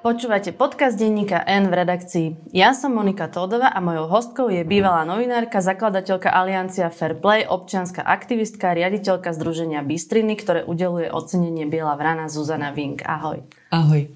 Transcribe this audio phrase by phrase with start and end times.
[0.00, 2.56] Počúvate podcast denníka N v redakcii.
[2.56, 8.00] Ja som Monika Todova a mojou hostkou je bývalá novinárka, zakladateľka Aliancia Fair Play, občianská
[8.00, 13.04] aktivistka, riaditeľka Združenia Bystriny, ktoré udeluje ocenenie Biela vrana Zuzana Vink.
[13.04, 13.44] Ahoj.
[13.68, 14.08] Ahoj.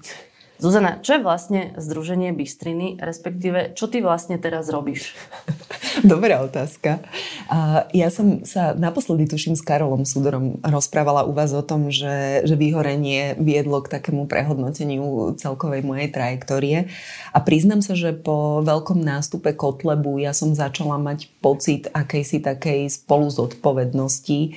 [0.55, 5.11] Zuzana, čo je vlastne Združenie Bystriny, respektíve čo ty vlastne teraz robíš?
[6.03, 7.03] Dobrá otázka.
[7.91, 12.55] Ja som sa naposledy, tuším, s Karolom Sudorom rozprávala u vás o tom, že, že
[12.55, 16.87] vyhorenie viedlo k takému prehodnoteniu celkovej mojej trajektórie.
[17.35, 22.87] A priznam sa, že po veľkom nástupe Kotlebu ja som začala mať pocit akejsi takej
[22.87, 24.55] spolu zodpovednosti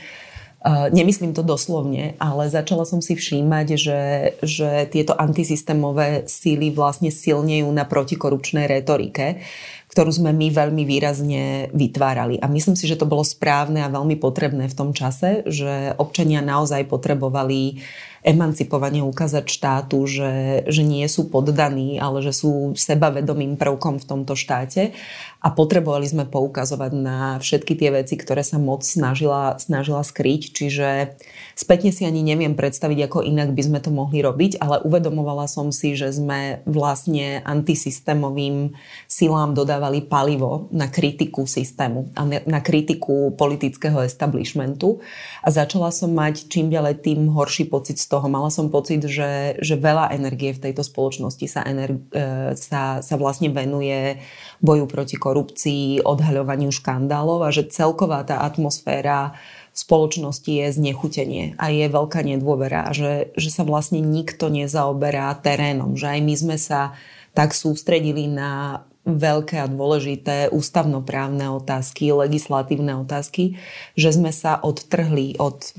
[0.68, 4.00] Nemyslím to doslovne, ale začala som si všímať, že,
[4.45, 9.40] že tieto antisystémové síly vlastne silnejú na protikorupčnej retorike,
[9.88, 12.36] ktorú sme my veľmi výrazne vytvárali.
[12.45, 16.45] A myslím si, že to bolo správne a veľmi potrebné v tom čase, že občania
[16.45, 17.80] naozaj potrebovali
[18.29, 24.37] emancipovanie ukázať štátu, že, že nie sú poddaní, ale že sú sebavedomým prvkom v tomto
[24.37, 24.93] štáte.
[25.40, 31.16] A potrebovali sme poukazovať na všetky tie veci, ktoré sa moc snažila, snažila skryť, čiže
[31.59, 35.74] spätne si ani neviem predstaviť, ako inak by sme to mohli robiť, ale uvedomovala som
[35.74, 38.78] si, že sme vlastne antisystémovým
[39.10, 45.02] silám dodávali palivo na kritiku systému a na kritiku politického establishmentu
[45.42, 48.30] a začala som mať čím ďalej tým horší pocit z toho.
[48.30, 53.15] Mala som pocit, že, že veľa energie v tejto spoločnosti sa, ener- e, sa, sa
[53.18, 54.22] vlastne venuje
[54.62, 59.34] boju proti korupcii, odhaľovaniu škandálov a že celková tá atmosféra
[59.79, 66.19] spoločnosti je znechutenie a je veľká nedôvera že, že sa vlastne nikto nezaoberá terénom, že
[66.19, 66.98] aj my sme sa
[67.31, 73.56] tak sústredili na veľké a dôležité ústavnoprávne otázky, legislatívne otázky,
[73.97, 75.72] že sme sa odtrhli od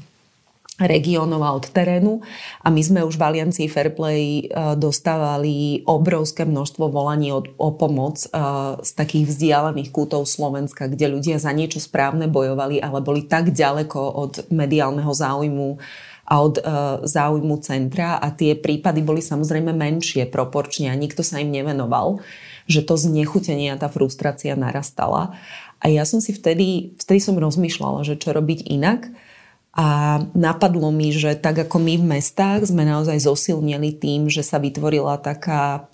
[0.80, 2.23] regiónov a od terénu.
[2.63, 4.44] A my sme už v Aliancii Fairplay e,
[4.80, 8.27] dostávali obrovské množstvo volaní o, o pomoc e,
[8.80, 13.99] z takých vzdialených kútov Slovenska, kde ľudia za niečo správne bojovali, ale boli tak ďaleko
[13.99, 15.80] od mediálneho záujmu
[16.30, 21.42] a od uh, záujmu centra a tie prípady boli samozrejme menšie proporčne a nikto sa
[21.42, 22.21] im nevenoval,
[22.70, 25.33] že to znechutenie a tá frustrácia narastala.
[25.81, 29.09] A ja som si vtedy, vtedy som rozmýšľala, že čo robiť inak.
[29.69, 34.57] A napadlo mi, že tak ako my v mestách sme naozaj zosilnili tým, že sa
[34.57, 35.85] vytvorila taká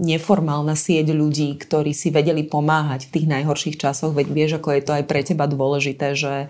[0.00, 4.82] neformálna sieť ľudí, ktorí si vedeli pomáhať v tých najhorších časoch, veď vieš, ako je
[4.82, 6.48] to aj pre teba dôležité, že,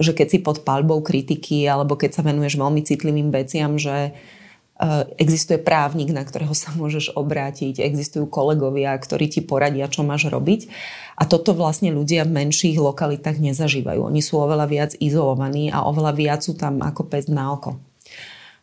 [0.00, 4.16] že keď si pod palbou kritiky alebo keď sa venuješ veľmi citlivým veciam, že
[5.18, 10.70] existuje právnik, na ktorého sa môžeš obrátiť, existujú kolegovia, ktorí ti poradia, čo máš robiť.
[11.18, 14.06] A toto vlastne ľudia v menších lokalitách nezažívajú.
[14.06, 17.74] Oni sú oveľa viac izolovaní a oveľa viac sú tam ako pes na oko.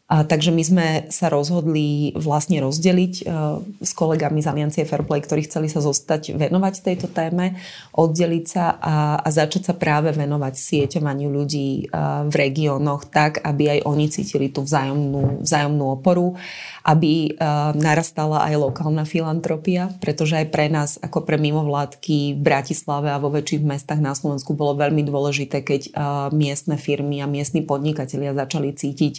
[0.05, 5.49] A, takže my sme sa rozhodli vlastne rozdeliť uh, s kolegami z Aliancie Fairplay, ktorí
[5.49, 7.57] chceli sa zostať venovať tejto téme,
[7.97, 13.81] oddeliť sa a, a začať sa práve venovať sieťovaniu ľudí uh, v regiónoch tak, aby
[13.81, 16.37] aj oni cítili tú vzájomnú, vzájomnú oporu,
[16.85, 23.09] aby uh, narastala aj lokálna filantropia, pretože aj pre nás, ako pre mimovládky v Bratislave
[23.09, 25.81] a vo väčších mestách na Slovensku bolo veľmi dôležité, keď
[26.29, 29.15] miestne firmy a miestni podnikatelia začali cítiť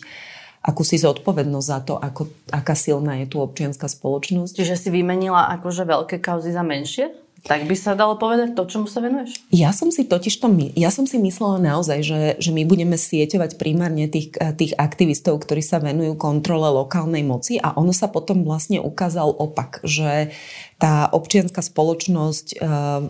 [0.67, 4.59] akú si zodpovednosť za to, ako, aká silná je tu občianská spoločnosť.
[4.59, 7.15] Čiže si vymenila akože veľké kauzy za menšie?
[7.47, 9.39] Tak by sa dalo povedať to, čomu sa venuješ?
[9.55, 13.55] Ja som si totiž to, ja som si myslela naozaj, že, že my budeme sieťovať
[13.55, 18.83] primárne tých, tých aktivistov, ktorí sa venujú kontrole lokálnej moci a ono sa potom vlastne
[18.83, 20.35] ukázal opak, že
[20.77, 22.57] tá občianská spoločnosť e,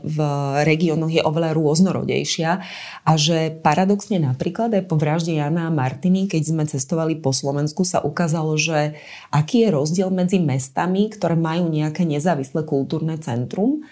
[0.06, 0.18] v
[0.62, 2.50] regiónoch je oveľa rôznorodejšia
[3.02, 7.82] a že paradoxne napríklad aj po vražde Jana a Martiny, keď sme cestovali po Slovensku,
[7.82, 8.94] sa ukázalo, že
[9.34, 13.82] aký je rozdiel medzi mestami, ktoré majú nejaké nezávislé kultúrne centrum,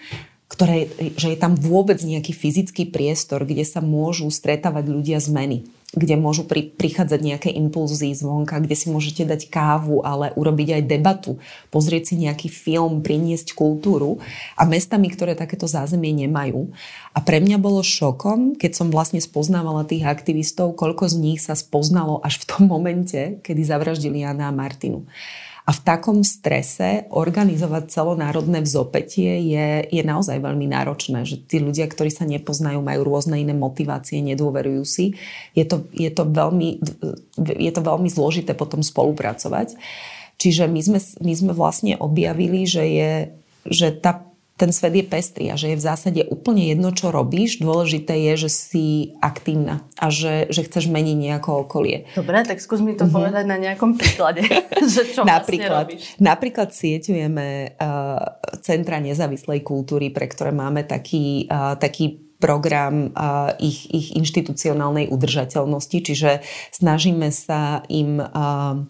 [0.47, 0.87] ktoré,
[1.19, 6.43] že je tam vôbec nejaký fyzický priestor, kde sa môžu stretávať ľudia zmeny kde môžu
[6.43, 12.13] pri, prichádzať nejaké impulzy zvonka, kde si môžete dať kávu, ale urobiť aj debatu, pozrieť
[12.13, 14.19] si nejaký film, priniesť kultúru
[14.59, 16.69] a mestami, ktoré takéto zázemie nemajú.
[17.15, 21.55] A pre mňa bolo šokom, keď som vlastne spoznávala tých aktivistov, koľko z nich sa
[21.55, 25.07] spoznalo až v tom momente, kedy zavraždili Jana a Martinu.
[25.65, 31.89] A v takom strese organizovať celonárodné vzopetie je, je naozaj veľmi náročné, že tí ľudia,
[31.89, 35.17] ktorí sa nepoznajú, majú rôzne iné motivácie, nedôverujú si.
[35.57, 36.85] Je to, je to, veľmi,
[37.41, 39.73] je to veľmi zložité potom spolupracovať.
[40.37, 43.11] Čiže my sme, my sme vlastne objavili, že, je,
[43.65, 44.21] že tá
[44.55, 47.59] ten svet je pestrý a že je v zásade úplne jedno, čo robíš.
[47.59, 48.85] Dôležité je, že si
[49.19, 52.07] aktívna a že, že chceš meniť nejako okolie.
[52.15, 53.15] Dobre, tak skús mi to mm-hmm.
[53.15, 54.47] povedať na nejakom príklade,
[54.95, 56.03] že čo napríklad, vlastne robíš.
[56.23, 58.23] Napríklad sieťujeme uh,
[58.63, 65.97] Centra nezávislej kultúry, pre ktoré máme taký, uh, taký program uh, ich, ich inštitucionálnej udržateľnosti,
[65.99, 66.31] čiže
[66.71, 68.87] snažíme sa im uh,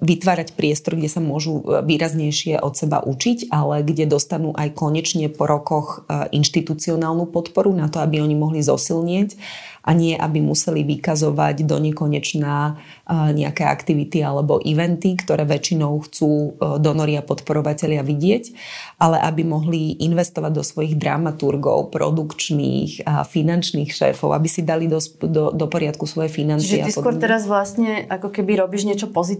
[0.00, 5.26] vytvárať priestor, kde sa môžu e, výraznejšie od seba učiť, ale kde dostanú aj konečne
[5.26, 9.34] po rokoch e, inštitucionálnu podporu na to, aby oni mohli zosilnieť
[9.80, 12.76] a nie, aby museli vykazovať do nekonečná
[13.10, 16.48] nejaké aktivity alebo eventy, ktoré väčšinou chcú e,
[16.78, 18.54] donoria podporovatelia vidieť,
[19.02, 25.02] ale aby mohli investovať do svojich dramaturgov, produkčných a finančných šéfov, aby si dali do,
[25.26, 26.84] do, do poriadku svoje financie.
[26.84, 29.39] Čiže ty skôr teraz vlastne ako keby robíš niečo pozitívne,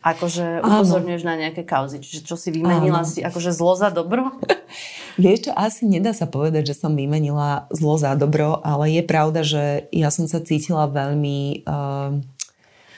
[0.00, 2.00] akože upozorňuješ na nejaké kauzy.
[2.00, 3.08] Čiže čo si vymenila Áno.
[3.08, 4.32] si akože zlo za dobro?
[5.22, 9.46] Vieš čo, asi nedá sa povedať, že som vymenila zlo za dobro, ale je pravda,
[9.46, 11.62] že ja som sa cítila veľmi...
[11.68, 12.24] Uh,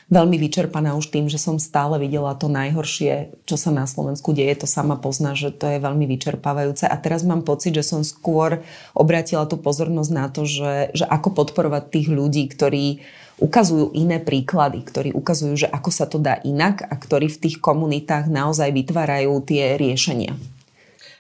[0.07, 4.63] veľmi vyčerpaná už tým, že som stále videla to najhoršie, čo sa na Slovensku deje.
[4.63, 6.87] To sama pozná, že to je veľmi vyčerpávajúce.
[6.87, 8.63] A teraz mám pocit, že som skôr
[8.95, 13.03] obratila tú pozornosť na to, že, že ako podporovať tých ľudí, ktorí
[13.37, 17.57] ukazujú iné príklady, ktorí ukazujú, že ako sa to dá inak a ktorí v tých
[17.61, 20.33] komunitách naozaj vytvárajú tie riešenia.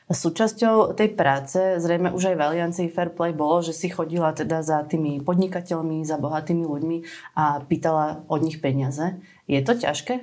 [0.06, 4.86] Súčasťou tej práce, zrejme už aj v Aliancii Fairplay bolo, že si chodila teda za
[4.86, 6.98] tými podnikateľmi, za bohatými ľuďmi
[7.34, 9.18] a pýtala od nich peniaze.
[9.50, 10.22] Je to ťažké?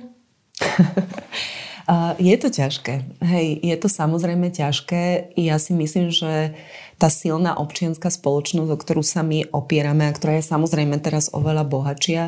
[2.32, 2.94] je to ťažké.
[3.20, 5.36] Hej, je to samozrejme ťažké.
[5.36, 6.56] Ja si myslím, že
[6.98, 11.66] tá silná občianská spoločnosť, o ktorú sa my opierame a ktorá je samozrejme teraz oveľa
[11.66, 12.22] bohatšia,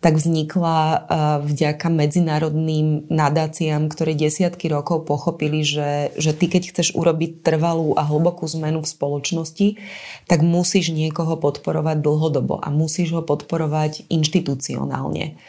[0.00, 0.98] tak vznikla eh,
[1.42, 8.04] vďaka medzinárodným nadáciám, ktoré desiatky rokov pochopili, že, že ty keď chceš urobiť trvalú a
[8.04, 9.68] hlbokú zmenu v spoločnosti,
[10.28, 15.40] tak musíš niekoho podporovať dlhodobo a musíš ho podporovať inštitucionálne.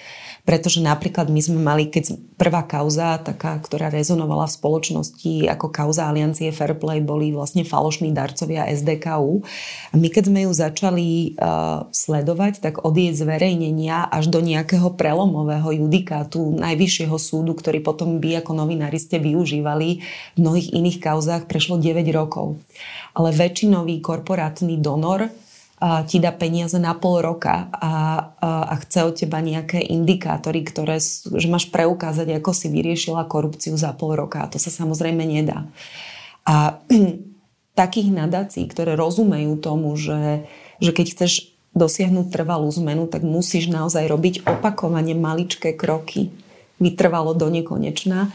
[0.47, 6.07] Pretože napríklad my sme mali, keď prvá kauza, taká, ktorá rezonovala v spoločnosti ako kauza
[6.07, 9.43] Aliancie Fairplay, boli vlastne falošní darcovia SDKU.
[9.91, 14.95] A my keď sme ju začali uh, sledovať, tak od jej zverejnenia až do nejakého
[14.95, 21.51] prelomového judikátu Najvyššieho súdu, ktorý potom by ako novinári ste využívali v mnohých iných kauzách,
[21.51, 22.55] prešlo 9 rokov.
[23.11, 25.27] Ale väčšinový korporátny donor
[25.77, 27.93] ti dá peniaze na pol roka a,
[28.41, 33.77] a, a chce od teba nejaké indikátory, ktoré, že máš preukázať, ako si vyriešila korupciu
[33.77, 34.41] za pol roka.
[34.41, 35.69] A to sa samozrejme nedá.
[36.49, 36.81] A
[37.81, 40.49] takých nadácií, ktoré rozumejú tomu, že,
[40.81, 46.33] že keď chceš dosiahnuť trvalú zmenu, tak musíš naozaj robiť opakovane maličké kroky
[46.77, 48.29] vytrvalo do nekonečná,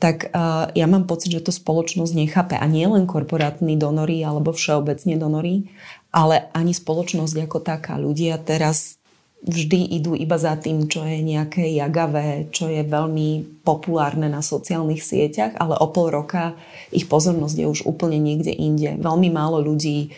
[0.00, 2.56] tak uh, ja mám pocit, že to spoločnosť nechápe.
[2.56, 5.68] A nie len korporátni donory alebo všeobecne donory,
[6.14, 7.98] ale ani spoločnosť ako taká.
[7.98, 9.02] Ľudia teraz
[9.44, 15.02] vždy idú iba za tým, čo je nejaké jagavé, čo je veľmi populárne na sociálnych
[15.02, 16.54] sieťach, ale o pol roka
[16.94, 18.96] ich pozornosť je už úplne niekde inde.
[18.96, 20.14] Veľmi málo ľudí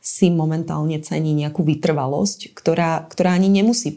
[0.00, 3.92] si momentálne cení nejakú vytrvalosť, ktorá, ktorá ani nemusí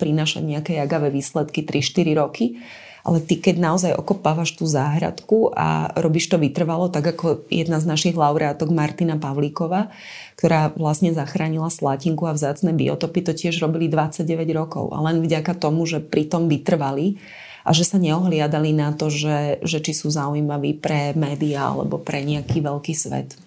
[0.00, 2.58] prinášať nejaké jagavé výsledky 3-4 roky,
[3.06, 7.86] ale ty keď naozaj okopávaš tú záhradku a robíš to vytrvalo, tak ako jedna z
[7.86, 9.94] našich laureátok Martina Pavlíková,
[10.34, 14.90] ktorá vlastne zachránila slatinku a vzácne biotopy, to tiež robili 29 rokov.
[14.90, 17.22] A len vďaka tomu, že pri tom vytrvali
[17.62, 22.26] a že sa neohliadali na to, že, že či sú zaujímaví pre médiá alebo pre
[22.26, 23.38] nejaký veľký svet.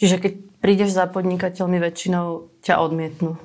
[0.00, 0.32] Čiže keď
[0.64, 3.36] prídeš za podnikateľmi, väčšinou ťa odmietnú.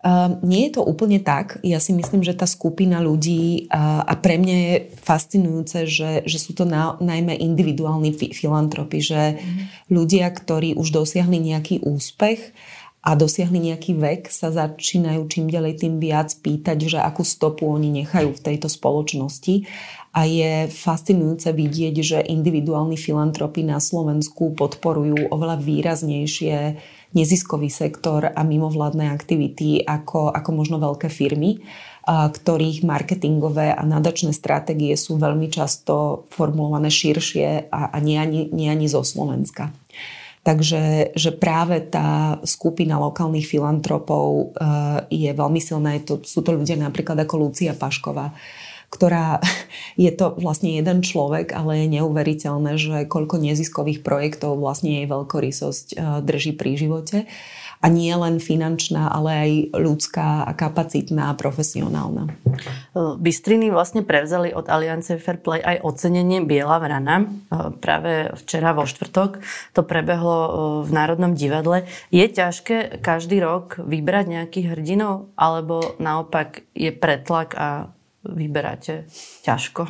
[0.00, 1.60] Uh, nie je to úplne tak.
[1.60, 6.38] Ja si myslím, že tá skupina ľudí uh, a pre mňa je fascinujúce, že, že
[6.40, 9.92] sú to na, najmä individuálni fi- filantropy, že mm.
[9.92, 12.56] ľudia, ktorí už dosiahli nejaký úspech
[13.04, 17.92] a dosiahli nejaký vek, sa začínajú čím ďalej tým viac pýtať, že akú stopu oni
[18.00, 19.68] nechajú v tejto spoločnosti
[20.16, 26.56] a je fascinujúce vidieť, že individuálni filantropy na Slovensku podporujú oveľa výraznejšie
[27.10, 31.58] neziskový sektor a mimovládne aktivity ako, ako možno veľké firmy,
[32.10, 38.70] ktorých marketingové a nadačné stratégie sú veľmi často formulované širšie a, a nie, ani, nie
[38.70, 39.74] ani zo Slovenska.
[40.40, 46.00] Takže že práve tá skupina lokálnych filantropov uh, je veľmi silná.
[46.00, 48.32] Je to, sú to ľudia napríklad ako Lucia Pašková,
[48.90, 49.38] ktorá
[50.04, 55.86] je to vlastne jeden človek, ale je neuveriteľné, že koľko neziskových projektov vlastne jej veľkorysosť
[55.94, 57.30] eh, drží pri živote.
[57.80, 62.28] a nie len finančná, ale aj ľudská a kapacitná a profesionálna.
[63.16, 67.24] Bystriny vlastne prevzali od Aliancie Fairplay aj ocenenie Biela vrana.
[67.80, 69.40] Práve včera vo štvrtok
[69.72, 70.36] to prebehlo
[70.84, 71.88] v Národnom divadle.
[72.12, 77.88] Je ťažké každý rok vybrať nejakých hrdinov, alebo naopak je pretlak a
[78.24, 79.08] vyberáte
[79.46, 79.86] ťažko?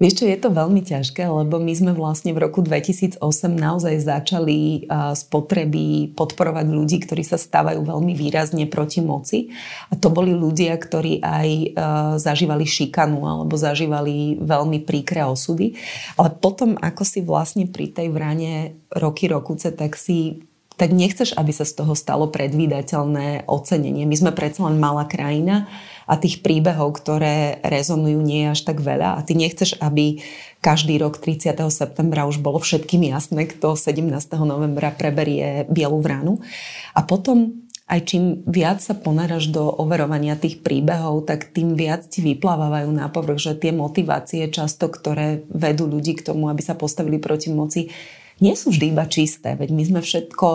[0.00, 3.20] Vieš čo, je to veľmi ťažké, lebo my sme vlastne v roku 2008
[3.52, 9.52] naozaj začali z potreby podporovať ľudí, ktorí sa stávajú veľmi výrazne proti moci.
[9.92, 11.76] A to boli ľudia, ktorí aj
[12.16, 15.76] zažívali šikanu alebo zažívali veľmi príkre osudy.
[16.16, 20.48] Ale potom, ako si vlastne pri tej vrane roky rokuce, tak si
[20.80, 24.08] tak nechceš, aby sa z toho stalo predvídateľné ocenenie.
[24.08, 25.68] My sme predsa len malá krajina
[26.10, 30.18] a tých príbehov, ktoré rezonujú, nie je až tak veľa a ty nechceš, aby
[30.58, 31.54] každý rok 30.
[31.70, 34.10] septembra už bolo všetkým jasné, kto 17.
[34.42, 36.42] novembra preberie bielu vranu.
[36.98, 42.22] A potom aj čím viac sa ponáraš do overovania tých príbehov, tak tým viac ti
[42.22, 47.18] vyplávajú na povrch, že tie motivácie často, ktoré vedú ľudí k tomu, aby sa postavili
[47.18, 47.90] proti moci,
[48.38, 49.58] nie sú vždy iba čisté.
[49.58, 50.48] Veď my sme všetko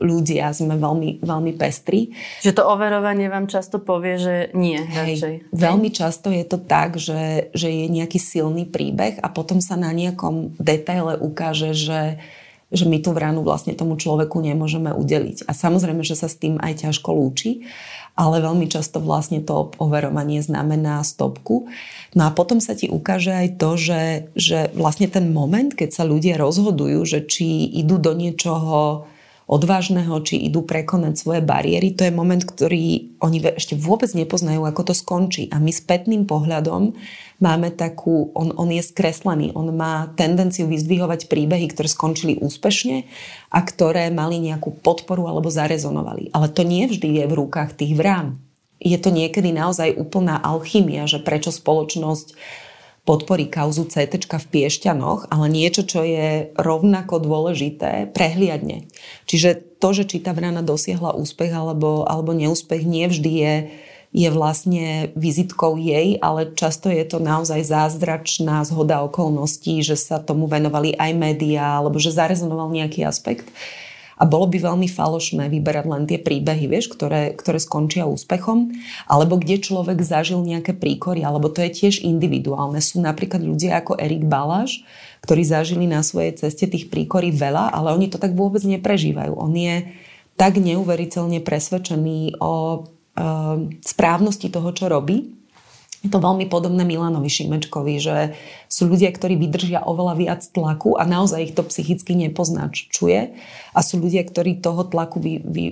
[0.00, 2.12] ľudia, sme veľmi, veľmi pestrí.
[2.44, 4.78] Že to overovanie vám často povie, že nie.
[4.80, 9.74] Hej, veľmi často je to tak, že, že je nejaký silný príbeh a potom sa
[9.74, 12.20] na nejakom detaile ukáže, že
[12.66, 15.46] že my tú vranu vlastne tomu človeku nemôžeme udeliť.
[15.46, 17.62] A samozrejme, že sa s tým aj ťažko lúči,
[18.18, 21.70] ale veľmi často vlastne to overovanie znamená stopku.
[22.16, 24.02] No a potom sa ti ukáže aj to, že,
[24.34, 29.06] že vlastne ten moment, keď sa ľudia rozhodujú, že či idú do niečoho
[29.46, 34.90] odvážneho, či idú prekonať svoje bariéry, to je moment, ktorý oni ešte vôbec nepoznajú, ako
[34.90, 35.46] to skončí.
[35.54, 36.98] A my spätným pohľadom
[37.38, 43.06] máme takú, on, on je skreslený, on má tendenciu vyzdvihovať príbehy, ktoré skončili úspešne
[43.54, 46.34] a ktoré mali nejakú podporu alebo zarezonovali.
[46.34, 48.42] Ale to nie vždy je v rukách tých vrán.
[48.82, 52.34] Je to niekedy naozaj úplná alchymia, že prečo spoločnosť
[53.06, 58.90] podporí kauzu CT v Piešťanoch, ale niečo, čo je rovnako dôležité, prehliadne.
[59.30, 63.54] Čiže to, že či tá vrana dosiahla úspech alebo, alebo neúspech, nevždy je,
[64.10, 70.50] je vlastne vizitkou jej, ale často je to naozaj zázračná zhoda okolností, že sa tomu
[70.50, 73.46] venovali aj médiá, alebo že zarezonoval nejaký aspekt.
[74.16, 78.72] A bolo by veľmi falošné vyberať len tie príbehy, vieš, ktoré, ktoré skončia úspechom,
[79.04, 82.80] alebo kde človek zažil nejaké príkory, alebo to je tiež individuálne.
[82.80, 84.80] Sú napríklad ľudia ako Erik Baláš,
[85.20, 89.36] ktorí zažili na svojej ceste tých príkorí veľa, ale oni to tak vôbec neprežívajú.
[89.36, 89.84] On je
[90.40, 92.78] tak neuveriteľne presvedčený o e,
[93.84, 95.35] správnosti toho, čo robí,
[96.04, 98.36] je to veľmi podobné Milanovi Šimečkovi, že
[98.68, 103.34] sú ľudia, ktorí vydržia oveľa viac tlaku a naozaj ich to psychicky nepoznačuje
[103.72, 105.64] a sú ľudia, ktorí toho tlaku vy, vy,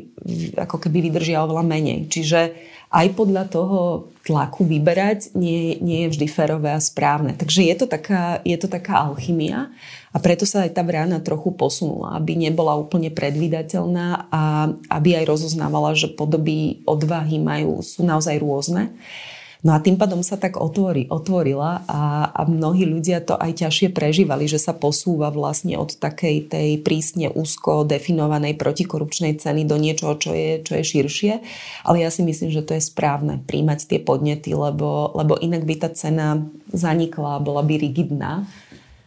[0.59, 2.11] ako keby vydržia oveľa menej.
[2.11, 2.57] Čiže
[2.95, 7.35] aj podľa toho tlaku vyberať nie, nie je vždy férové a správne.
[7.35, 9.75] Takže je to, taká, je to taká alchymia
[10.15, 15.25] a preto sa aj tá brána trochu posunula, aby nebola úplne predvídateľná a aby aj
[15.27, 18.95] rozoznávala, že podoby odvahy majú, sú naozaj rôzne.
[19.65, 23.97] No a tým pádom sa tak otvorí, otvorila a, a mnohí ľudia to aj ťažšie
[23.97, 30.21] prežívali, že sa posúva vlastne od takej tej prísne úzko definovanej protikorupčnej ceny do niečoho,
[30.21, 31.33] čo je, čo je širšie.
[31.89, 35.75] Ale ja si myslím, že to je správne príjmať tie podnety, lebo, lebo inak by
[35.81, 38.45] tá cena zanikla, bola by rigidná.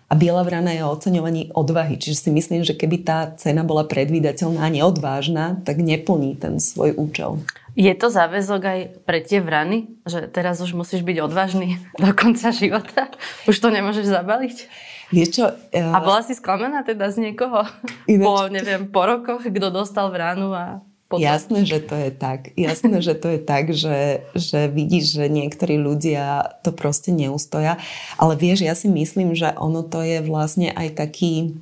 [0.09, 2.01] A biela vrana je o oceňovaní odvahy.
[2.01, 6.97] Čiže si myslím, že keby tá cena bola predvídateľná a neodvážna, tak neplní ten svoj
[6.97, 7.45] účel.
[7.77, 12.49] Je to záväzok aj pre tie vrany, že teraz už musíš byť odvážny do konca
[12.49, 13.13] života?
[13.45, 14.57] Už to nemôžeš zabaliť?
[15.13, 15.45] Vieš čo?
[15.69, 15.93] Ja...
[15.93, 17.69] A bola si sklamená teda z niekoho?
[18.09, 18.25] Ináč...
[18.25, 21.23] Po, neviem, po rokoch, kto dostal vranu a potom...
[21.23, 22.51] Jasné, že to je tak.
[22.59, 27.79] Jasné, že to je tak, že, že vidíš, že niektorí ľudia to proste neustoja.
[28.19, 31.55] Ale vieš, ja si myslím, že ono to je vlastne aj taký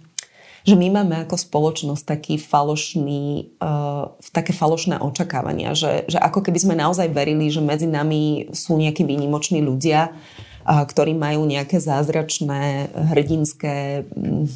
[0.66, 6.58] že my máme ako spoločnosť taký falošný, uh, také falošné očakávania, že, že ako keby
[6.58, 12.90] sme naozaj verili, že medzi nami sú nejakí výnimoční ľudia, uh, ktorí majú nejaké zázračné
[13.14, 14.50] hrdinské um,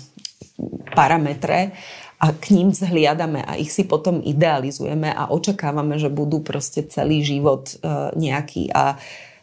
[0.97, 1.77] parametre
[2.17, 7.21] a k ním vzhliadame a ich si potom idealizujeme a očakávame, že budú proste celý
[7.21, 8.73] život uh, nejaký.
[8.73, 8.97] A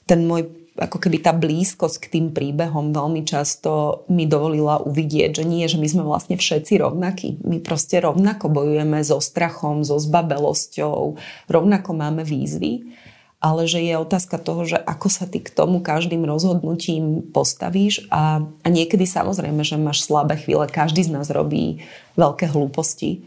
[0.05, 5.45] ten môj ako keby tá blízkosť k tým príbehom veľmi často mi dovolila uvidieť, že
[5.49, 7.41] nie, že my sme vlastne všetci rovnakí.
[7.43, 11.17] My proste rovnako bojujeme so strachom, so zbabelosťou,
[11.49, 12.93] rovnako máme výzvy,
[13.41, 18.45] ale že je otázka toho, že ako sa ty k tomu každým rozhodnutím postavíš a,
[18.45, 21.85] a niekedy samozrejme, že máš slabé chvíle, každý z nás robí
[22.21, 23.25] veľké hlúposti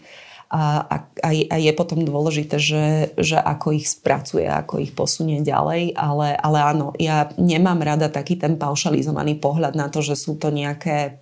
[0.50, 5.94] a, a, a je potom dôležité, že, že ako ich spracuje, ako ich posunie ďalej,
[5.94, 10.50] ale, ale áno, ja nemám rada taký ten paušalizovaný pohľad na to, že sú to
[10.50, 11.22] nejaké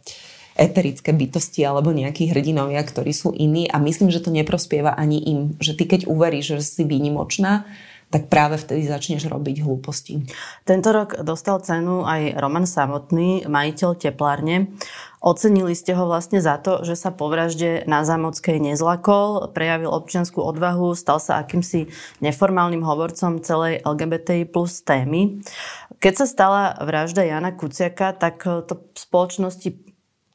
[0.58, 5.40] eterické bytosti alebo nejakí hrdinovia, ktorí sú iní a myslím, že to neprospieva ani im,
[5.60, 7.68] že ty keď uveríš, že si výnimočná,
[8.08, 10.24] tak práve vtedy začneš robiť hlúposti.
[10.64, 14.72] Tento rok dostal cenu aj Roman samotný, majiteľ teplárne.
[15.20, 20.40] Ocenili ste ho vlastne za to, že sa po vražde na Zámockej nezlakol, prejavil občianskú
[20.40, 21.92] odvahu, stal sa akýmsi
[22.24, 25.44] neformálnym hovorcom celej LGBTI plus témy.
[25.98, 29.87] Keď sa stala vražda Jana Kuciaka, tak to v spoločnosti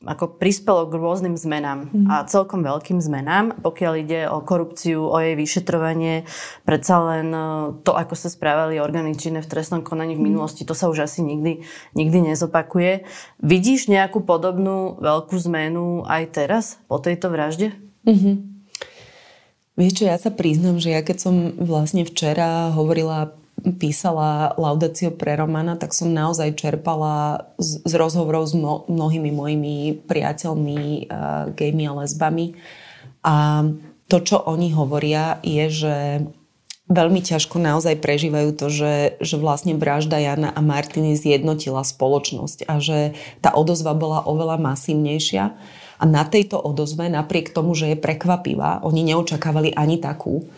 [0.05, 2.07] ako prispelo k rôznym zmenám mm.
[2.11, 3.59] a celkom veľkým zmenám.
[3.63, 6.27] Pokiaľ ide o korupciu, o jej vyšetrovanie,
[6.67, 7.45] predsa len e,
[7.87, 10.27] to, ako sa správali orgány činné v trestnom konaní v mhm.
[10.31, 11.63] minulosti, to sa už asi nikdy,
[11.95, 13.07] nikdy nezopakuje.
[13.43, 17.75] Vidíš nejakú podobnú veľkú zmenu aj teraz, po tejto vražde?
[18.07, 18.35] Mm-hmm.
[19.73, 25.39] Vieš čo, ja sa priznam, že ja keď som vlastne včera hovorila písala laudáciu pre
[25.39, 31.85] Romana, tak som naozaj čerpala z, z rozhovorov s mno, mnohými mojimi priateľmi, uh, gejmi
[31.87, 32.59] a lesbami.
[33.23, 33.67] A
[34.11, 35.97] to, čo oni hovoria, je, že
[36.91, 42.83] veľmi ťažko naozaj prežívajú to, že, že vlastne vražda Jana a Martiny zjednotila spoločnosť a
[42.83, 45.55] že tá odozva bola oveľa masívnejšia.
[46.03, 50.51] A na tejto odozve, napriek tomu, že je prekvapivá, oni neočakávali ani takú,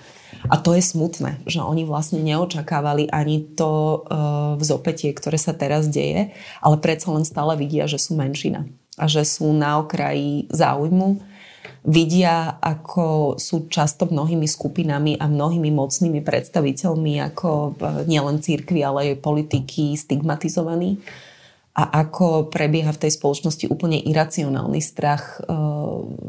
[0.49, 5.89] a to je smutné, že oni vlastne neočakávali ani to uh, vzopetie, ktoré sa teraz
[5.89, 8.69] deje, ale predsa len stále vidia, že sú menšina
[9.01, 11.33] a že sú na okraji záujmu.
[11.85, 17.71] Vidia, ako sú často mnohými skupinami a mnohými mocnými predstaviteľmi, ako e,
[18.09, 21.05] nielen církvy, ale aj politiky stigmatizovaní
[21.75, 25.51] a ako prebieha v tej spoločnosti úplne iracionálny strach e,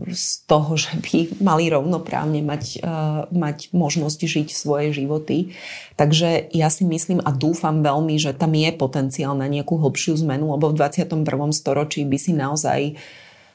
[0.09, 2.89] z toho, že by mali rovnoprávne mať, e,
[3.29, 5.53] mať možnosť žiť svoje životy.
[6.01, 10.49] Takže ja si myslím a dúfam veľmi, že tam je potenciál na nejakú hlbšiu zmenu,
[10.57, 11.21] lebo v 21.
[11.53, 12.79] storočí by si naozaj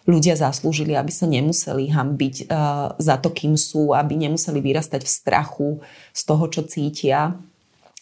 [0.06, 5.10] ľudia zaslúžili, aby sa nemuseli hambiť uh, za to, kým sú, aby nemuseli vyrastať v
[5.10, 5.70] strachu
[6.16, 7.36] z toho, čo cítia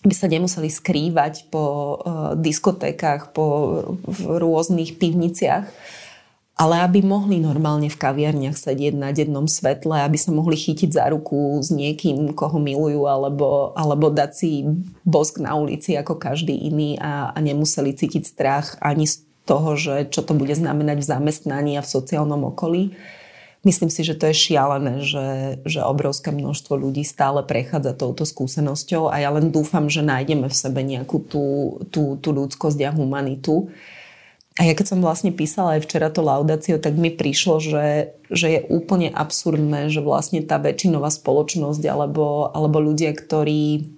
[0.07, 1.65] by sa nemuseli skrývať po
[1.99, 3.47] uh, diskotékach, po
[4.07, 5.67] v rôznych pivniciach,
[6.59, 11.07] ale aby mohli normálne v kaviarniach sedieť na dennom svetle, aby sa mohli chytiť za
[11.15, 14.67] ruku s niekým, koho milujú, alebo, alebo dať si
[15.07, 20.11] bosk na ulici ako každý iný a, a nemuseli cítiť strach ani z toho, že
[20.11, 22.99] čo to bude znamenať v zamestnaní a v sociálnom okolí.
[23.67, 29.11] Myslím si, že to je šialené, že, že obrovské množstvo ľudí stále prechádza touto skúsenosťou
[29.11, 31.47] a ja len dúfam, že nájdeme v sebe nejakú tú,
[31.91, 33.67] tú, tú ľudskosť a humanitu.
[34.59, 38.47] A ja keď som vlastne písala aj včera to laudáciu, tak mi prišlo, že, že
[38.47, 43.91] je úplne absurdné, že vlastne tá väčšinová spoločnosť alebo, alebo ľudia, ktorí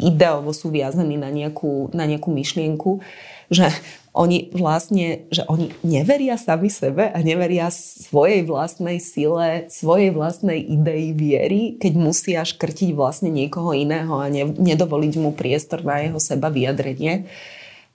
[0.00, 3.04] ideovo sú viazaní na nejakú, na nejakú myšlienku,
[3.52, 3.68] že
[4.14, 11.10] oni vlastne, že oni neveria sami sebe a neveria svojej vlastnej sile, svojej vlastnej idei
[11.10, 16.46] viery, keď musia škrtiť vlastne niekoho iného a ne, nedovoliť mu priestor na jeho seba
[16.46, 17.26] vyjadrenie.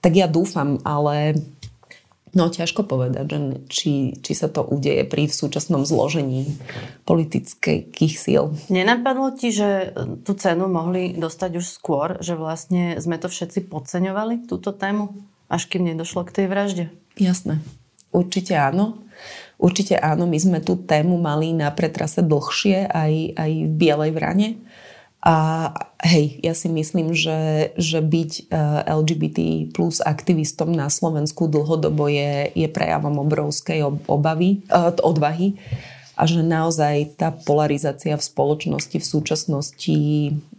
[0.04, 1.40] Tak ja dúfam, ale
[2.30, 6.46] No ťažko povedať, že či, či sa to udeje pri v súčasnom zložení
[7.02, 8.54] politických síl.
[8.70, 9.90] Nenapadlo ti, že
[10.22, 15.10] tú cenu mohli dostať už skôr, že vlastne sme to všetci podceňovali, túto tému?
[15.50, 16.84] Až kým nedošlo k tej vražde.
[17.18, 17.58] Jasné.
[18.14, 19.02] Určite áno.
[19.60, 24.48] Určite áno, my sme tú tému mali na pretrase dlhšie aj, aj v Bielej vrane.
[25.20, 25.68] A
[26.00, 28.44] hej, ja si myslím, že, že byť eh,
[28.88, 35.60] LGBT plus aktivistom na Slovensku dlhodobo je, je prejavom obrovskej obavy, uh, odvahy
[36.16, 39.98] a že naozaj tá polarizácia v spoločnosti v súčasnosti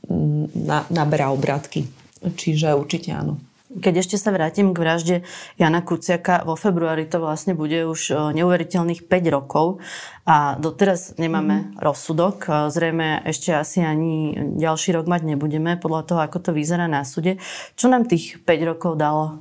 [0.10, 1.86] mm, na, naberá obratky.
[2.22, 3.42] Čiže určite áno.
[3.72, 5.16] Keď ešte sa vrátim k vražde
[5.56, 9.80] Jana Kuciaka, vo februári to vlastne bude už e, neuveriteľných 5 rokov
[10.28, 11.80] a doteraz nemáme mm.
[11.80, 12.38] rozsudok.
[12.44, 17.08] E, zrejme ešte asi ani ďalší rok mať nebudeme, podľa toho, ako to vyzerá na
[17.08, 17.40] súde.
[17.80, 19.40] Čo nám tých 5 rokov dalo?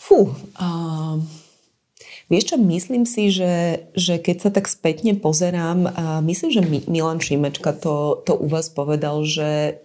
[0.00, 1.20] Fú, uh,
[2.26, 7.22] vieš čo, myslím si, že, že keď sa tak spätne pozerám, uh, myslím, že Milan
[7.22, 9.78] Šimečka to, to u vás povedal, že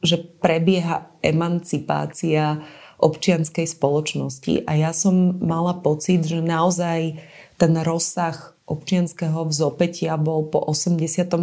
[0.00, 2.64] že prebieha emancipácia
[3.00, 7.16] občianskej spoločnosti a ja som mala pocit, že naozaj
[7.56, 11.34] ten rozsah občianského vzopetia bol po 89.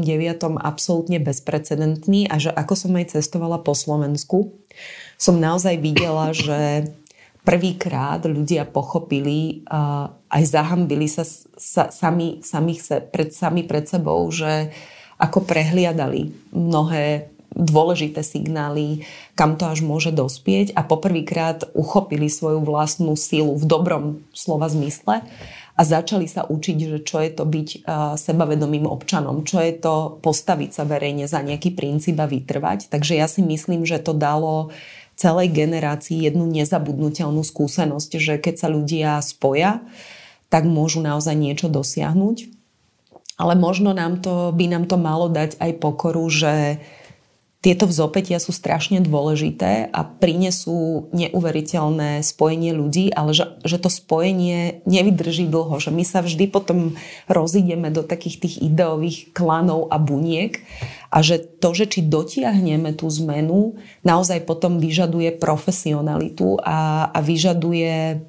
[0.63, 4.55] absolútne bezprecedentný a že ako som aj cestovala po Slovensku,
[5.19, 6.87] som naozaj videla, že
[7.43, 14.27] prvýkrát ľudia pochopili a aj zahambili sa, sa sami, samých se, pred, sami pred sebou,
[14.31, 14.71] že
[15.17, 19.01] ako prehliadali mnohé dôležité signály,
[19.33, 25.25] kam to až môže dospieť a poprvýkrát uchopili svoju vlastnú silu v dobrom slova zmysle
[25.77, 27.85] a začali sa učiť, že čo je to byť
[28.17, 32.93] sebavedomým občanom, čo je to postaviť sa verejne za nejaký princíp a vytrvať.
[32.93, 34.69] Takže ja si myslím, že to dalo
[35.17, 39.81] celej generácii jednu nezabudnutelnú skúsenosť, že keď sa ľudia spoja,
[40.53, 42.53] tak môžu naozaj niečo dosiahnuť.
[43.37, 46.81] Ale možno nám to, by nám to malo dať aj pokoru, že
[47.57, 54.85] tieto vzopetia sú strašne dôležité a prinesú neuveriteľné spojenie ľudí, ale že, že to spojenie
[54.85, 56.93] nevydrží dlho, že my sa vždy potom
[57.25, 60.61] rozídeme do takých tých ideových klanov a buniek
[61.09, 68.21] a že to, že či dotiahneme tú zmenu, naozaj potom vyžaduje profesionalitu a, a vyžaduje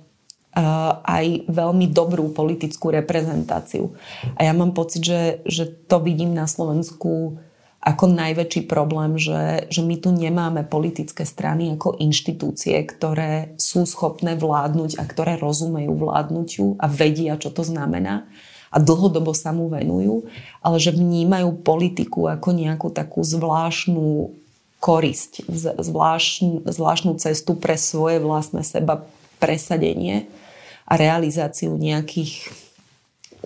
[1.04, 3.94] aj veľmi dobrú politickú reprezentáciu.
[4.34, 7.38] A ja mám pocit, že, že to vidím na Slovensku
[7.88, 14.36] ako najväčší problém, že, že my tu nemáme politické strany ako inštitúcie, ktoré sú schopné
[14.36, 18.28] vládnuť a ktoré rozumejú vládnutiu a vedia, čo to znamená
[18.68, 20.28] a dlhodobo sa mu venujú,
[20.60, 24.36] ale že vnímajú politiku ako nejakú takú zvláštnu
[24.78, 25.48] korisť,
[25.80, 29.08] zvláštnu, zvláštnu cestu pre svoje vlastné seba
[29.40, 30.28] presadenie
[30.84, 32.52] a realizáciu nejakých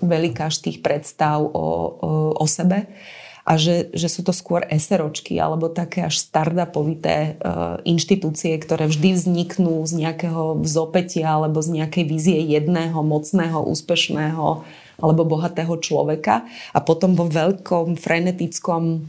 [0.03, 1.67] velikážských predstav o, o,
[2.37, 2.91] o sebe
[3.43, 9.19] a že, že sú to skôr eseročky alebo také až startupovité uh, inštitúcie, ktoré vždy
[9.19, 14.63] vzniknú z nejakého vzopetia alebo z nejakej vízie jedného, mocného, úspešného
[15.03, 16.47] alebo bohatého človeka.
[16.71, 19.03] A potom vo veľkom frenetickom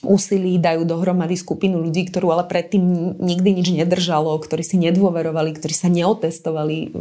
[0.00, 5.74] úsilí dajú dohromady skupinu ľudí, ktorú ale predtým nikdy nič nedržalo, ktorí si nedôverovali, ktorí
[5.76, 6.96] sa neotestovali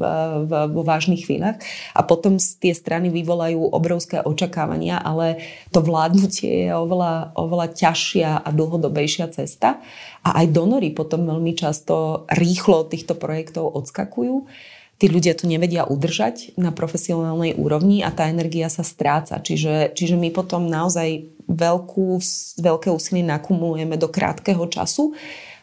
[0.68, 1.64] vo vážnych chvíľach.
[1.96, 5.40] A potom tie strany vyvolajú obrovské očakávania, ale
[5.72, 9.80] to vládnutie je oveľa, oveľa ťažšia a dlhodobejšia cesta.
[10.28, 14.44] A aj donory potom veľmi často rýchlo od týchto projektov odskakujú.
[15.00, 19.40] Tí ľudia to nevedia udržať na profesionálnej úrovni a tá energia sa stráca.
[19.40, 22.22] Čiže, čiže my potom naozaj veľkú,
[22.62, 25.18] veľké úsilie nakumulujeme do krátkeho času.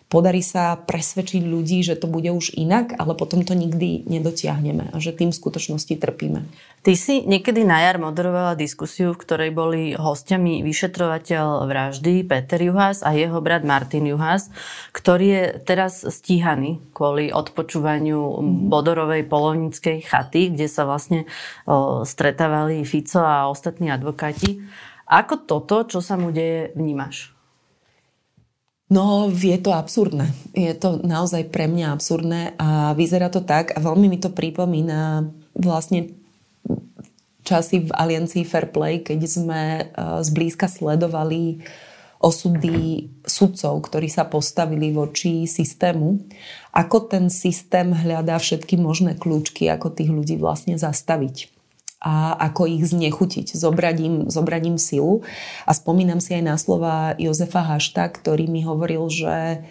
[0.07, 4.97] Podarí sa presvedčiť ľudí, že to bude už inak, ale potom to nikdy nedotiahneme a
[5.03, 6.47] že tým v skutočnosti trpíme.
[6.87, 13.03] Ty si niekedy na jar moderovala diskusiu, v ktorej boli hostiami vyšetrovateľ vraždy Peter Juhas
[13.03, 14.47] a jeho brat Martin Juhas,
[14.95, 18.71] ktorý je teraz stíhaný kvôli odpočúvaniu mm-hmm.
[18.71, 21.27] Bodorovej polovníckej chaty, kde sa vlastne
[21.67, 24.63] o, stretávali Fico a ostatní advokáti.
[25.07, 27.31] Ako toto, čo sa mu deje, vnímaš?
[28.87, 30.31] No, je to absurdné.
[30.55, 35.27] Je to naozaj pre mňa absurdné a vyzerá to tak a veľmi mi to pripomína
[35.59, 36.15] vlastne
[37.43, 41.67] časy v Aliancii Fair Play, keď sme uh, zblízka sledovali
[42.23, 46.27] osudy sudcov, ktorí sa postavili voči systému.
[46.75, 51.56] Ako ten systém hľadá všetky možné kľúčky, ako tých ľudí vlastne zastaviť
[52.01, 55.25] a ako ich znechutiť, zobrať im, zobrať im silu.
[55.65, 59.65] A spomínam si aj na slova Jozefa Hašta, ktorý mi hovoril, že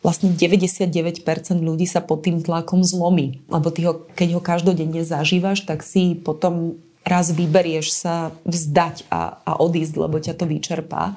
[0.00, 1.20] vlastne 99%
[1.60, 3.44] ľudí sa pod tým tlakom zlomí.
[3.52, 9.38] Lebo ty ho, keď ho každodenne zažívaš, tak si potom raz vyberieš sa vzdať a,
[9.46, 11.14] a odísť, lebo ťa to vyčerpá.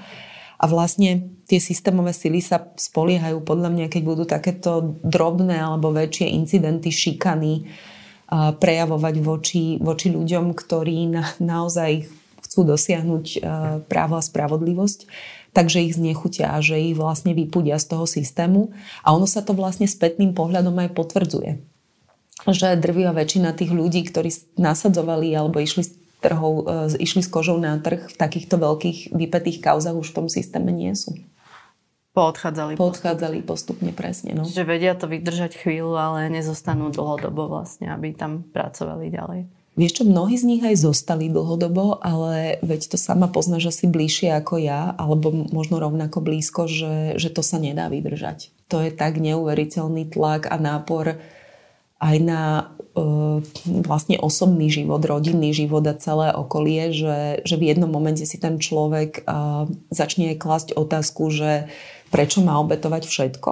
[0.59, 6.29] A vlastne tie systémové sily sa spoliehajú podľa mňa, keď budú takéto drobné alebo väčšie
[6.35, 7.65] incidenty, šikany,
[8.29, 12.05] prejavovať voči, voči ľuďom, ktorí na, naozaj
[12.45, 13.25] chcú dosiahnuť
[13.89, 15.09] právo a spravodlivosť,
[15.53, 18.69] takže ich znechutia a že ich vlastne vypudia z toho systému.
[19.01, 21.51] A ono sa to vlastne spätným pohľadom aj potvrdzuje.
[22.47, 25.91] Že drvivá väčšina tých ľudí, ktorí nasadzovali alebo išli s
[26.23, 30.27] trhou, e, išli s kožou na trh v takýchto veľkých vypetých kauzach už v tom
[30.31, 31.19] systéme nie sú.
[32.19, 32.75] Poodchádzali.
[32.75, 34.35] Poodchádzali postupne, presne.
[34.35, 34.43] No.
[34.43, 39.41] Čiže vedia to vydržať chvíľu, ale nezostanú dlhodobo vlastne, aby tam pracovali ďalej.
[39.79, 44.35] Vieš čo, mnohí z nich aj zostali dlhodobo, ale veď to sama poznáš asi bližšie
[44.35, 48.51] ako ja, alebo možno rovnako blízko, že, že to sa nedá vydržať.
[48.67, 51.23] To je tak neuveriteľný tlak a nápor
[52.03, 52.75] aj na
[53.63, 58.59] vlastne osobný život, rodinný život a celé okolie, že, že v jednom momente si ten
[58.59, 59.23] človek
[59.87, 61.71] začne aj klasť otázku, že
[62.09, 63.51] prečo má obetovať všetko.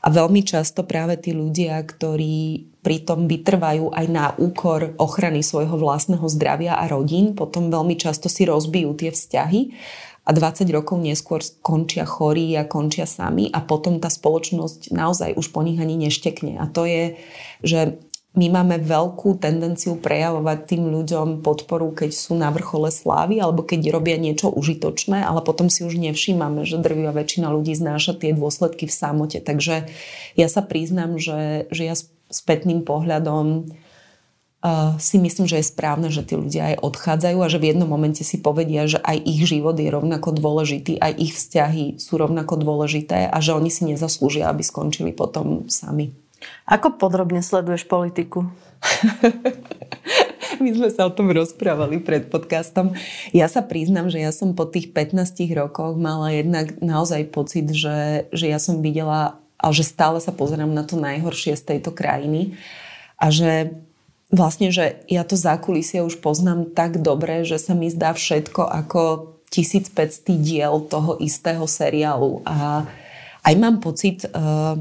[0.00, 6.24] A veľmi často práve tí ľudia, ktorí pritom vytrvajú aj na úkor ochrany svojho vlastného
[6.32, 9.60] zdravia a rodín, potom veľmi často si rozbijú tie vzťahy
[10.24, 15.52] a 20 rokov neskôr končia chorí a končia sami a potom tá spoločnosť naozaj už
[15.52, 16.60] po nich ani neštekne.
[16.60, 17.16] A to je,
[17.64, 23.66] že my máme veľkú tendenciu prejavovať tým ľuďom podporu, keď sú na vrchole slávy alebo
[23.66, 28.30] keď robia niečo užitočné, ale potom si už nevšímame, že drvivá väčšina ľudí znáša tie
[28.30, 29.42] dôsledky v samote.
[29.42, 29.90] Takže
[30.38, 31.98] ja sa priznám, že, že ja
[32.30, 37.58] spätným pohľadom uh, si myslím, že je správne, že tí ľudia aj odchádzajú a že
[37.58, 41.98] v jednom momente si povedia, že aj ich život je rovnako dôležitý, aj ich vzťahy
[41.98, 46.14] sú rovnako dôležité a že oni si nezaslúžia, aby skončili potom sami.
[46.68, 48.48] Ako podrobne sleduješ politiku?
[50.62, 52.92] My sme sa o tom rozprávali pred podcastom.
[53.32, 58.28] Ja sa priznam, že ja som po tých 15 rokoch mala jednak naozaj pocit, že,
[58.34, 62.60] že ja som videla, ale že stále sa pozerám na to najhoršie z tejto krajiny
[63.16, 63.72] a že
[64.32, 69.00] vlastne, že ja to zákulisie už poznám tak dobre, že sa mi zdá všetko ako
[69.50, 72.86] 1500 diel toho istého seriálu a
[73.40, 74.76] aj mám pocit, uh,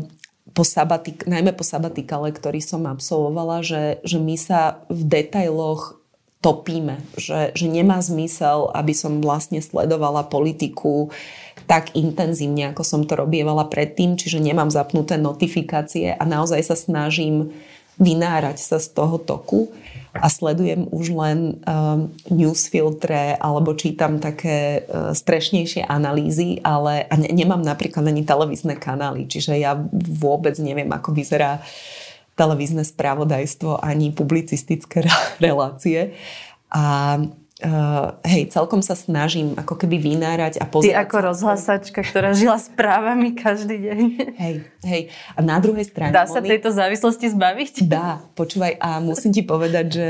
[0.60, 5.96] po sabatik, najmä po sabatikale, ktorý som absolvovala, že, že my sa v detailoch
[6.44, 11.16] topíme, že, že nemá zmysel, aby som vlastne sledovala politiku
[11.64, 17.56] tak intenzívne, ako som to robievala predtým, čiže nemám zapnuté notifikácie a naozaj sa snažím
[17.96, 19.72] vynárať sa z toho toku
[20.14, 27.30] a sledujem už len um, newsfiltre alebo čítam také uh, strešnejšie analýzy, ale a ne,
[27.30, 31.62] nemám napríklad ani televízne kanály, čiže ja vôbec neviem, ako vyzerá
[32.34, 35.06] televízne spravodajstvo ani publicistické
[35.44, 36.16] relácie.
[36.70, 37.18] A
[37.60, 40.96] Uh, hej, celkom sa snažím ako keby vynárať a pozerať.
[40.96, 44.04] Ty ako rozhlasačka, ktorá žila správami každý deň.
[44.40, 44.56] Hej,
[44.88, 45.02] hej.
[45.36, 46.16] A na druhej strane...
[46.16, 46.56] Dá sa oni...
[46.56, 47.84] tejto závislosti zbaviť?
[47.84, 48.80] Dá, počúvaj.
[48.80, 50.10] A musím ti povedať, že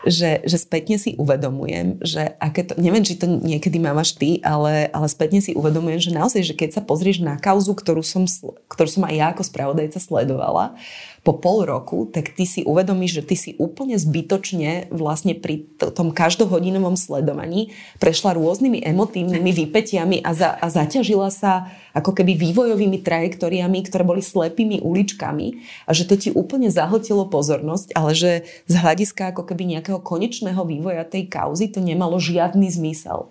[0.00, 4.88] že, že spätne si uvedomujem, že aké to, neviem, či to niekedy mávaš ty, ale,
[4.96, 8.24] ale spätne si uvedomujem, že naozaj, že keď sa pozrieš na kauzu, ktorú som,
[8.72, 10.72] ktorú som aj ja ako spravodajca sledovala,
[11.20, 16.16] po pol roku, tak ty si uvedomíš, že ty si úplne zbytočne vlastne pri tom
[16.16, 23.84] každohodinovom sledovaní prešla rôznymi emotívnymi vypetiami a, za, a zaťažila sa ako keby vývojovými trajektóriami,
[23.84, 25.46] ktoré boli slepými uličkami
[25.84, 28.32] a že to ti úplne zahltilo pozornosť, ale že
[28.64, 33.28] z hľadiska ako keby nejakého konečného vývoja tej kauzy to nemalo žiadny zmysel.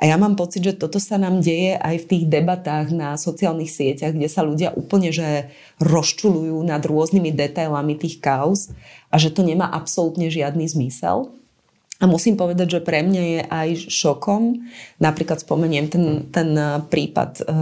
[0.00, 3.68] A ja mám pocit, že toto sa nám deje aj v tých debatách na sociálnych
[3.68, 8.72] sieťach, kde sa ľudia úplne že rozčulujú nad rôznymi detailami tých kauz
[9.12, 11.39] a že to nemá absolútne žiadny zmysel.
[12.00, 14.64] A musím povedať, že pre mňa je aj šokom,
[14.96, 16.56] napríklad spomeniem ten, ten
[16.88, 17.52] prípad e,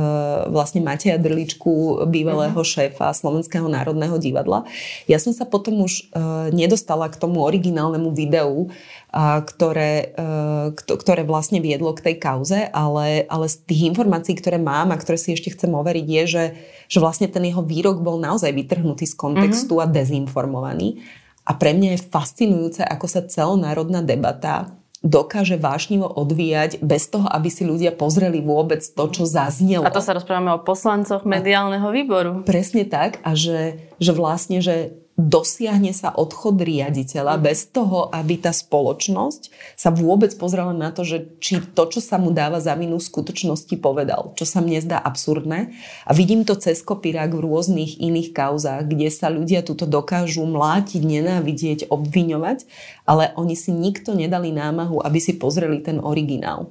[0.54, 2.62] vlastne Mateja Drličku, bývalého uh-huh.
[2.62, 4.62] šéfa Slovenského národného divadla.
[5.10, 8.70] Ja som sa potom už e, nedostala k tomu originálnemu videu,
[9.10, 14.62] a, ktoré, e, ktoré vlastne viedlo k tej kauze, ale, ale z tých informácií, ktoré
[14.62, 16.44] mám a ktoré si ešte chcem overiť, je, že,
[16.86, 19.90] že vlastne ten jeho výrok bol naozaj vytrhnutý z kontextu uh-huh.
[19.90, 21.02] a dezinformovaný.
[21.48, 27.48] A pre mňa je fascinujúce, ako sa celonárodná debata dokáže vášnivo odvíjať bez toho, aby
[27.48, 29.86] si ľudia pozreli vôbec to, čo zaznelo.
[29.86, 32.42] A to sa rozprávame o poslancoch mediálneho výboru.
[32.42, 37.42] Presne tak a že, že vlastne, že dosiahne sa odchod riaditeľa mm.
[37.42, 42.22] bez toho, aby tá spoločnosť sa vôbec pozrela na to, že či to, čo sa
[42.22, 45.74] mu dáva za vinu v skutočnosti povedal, čo sa mne zdá absurdné.
[46.06, 51.02] A vidím to cez kopírák v rôznych iných kauzách, kde sa ľudia tuto dokážu mlátiť,
[51.02, 52.70] nenávidieť, obviňovať,
[53.02, 56.70] ale oni si nikto nedali námahu, aby si pozreli ten originál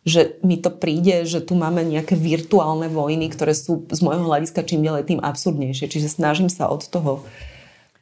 [0.00, 4.64] že mi to príde, že tu máme nejaké virtuálne vojny, ktoré sú z môjho hľadiska
[4.64, 5.92] čím ďalej tým absurdnejšie.
[5.92, 7.20] Čiže snažím sa od toho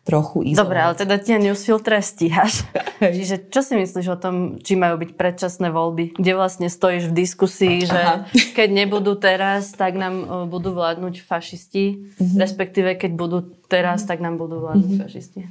[0.08, 0.64] trochu izolovať.
[0.64, 2.64] Dobre, ale teda tie newsfiltre stíhaš.
[3.20, 6.16] Čiže čo si myslíš o tom, či majú byť predčasné voľby?
[6.16, 8.24] Kde vlastne stojíš v diskusii, že Aha.
[8.56, 12.38] keď nebudú teraz, tak nám e, budú vládnuť fašisti, mm-hmm.
[12.40, 15.04] respektíve keď budú teraz, tak nám budú vládnuť mm-hmm.
[15.04, 15.42] fašisti.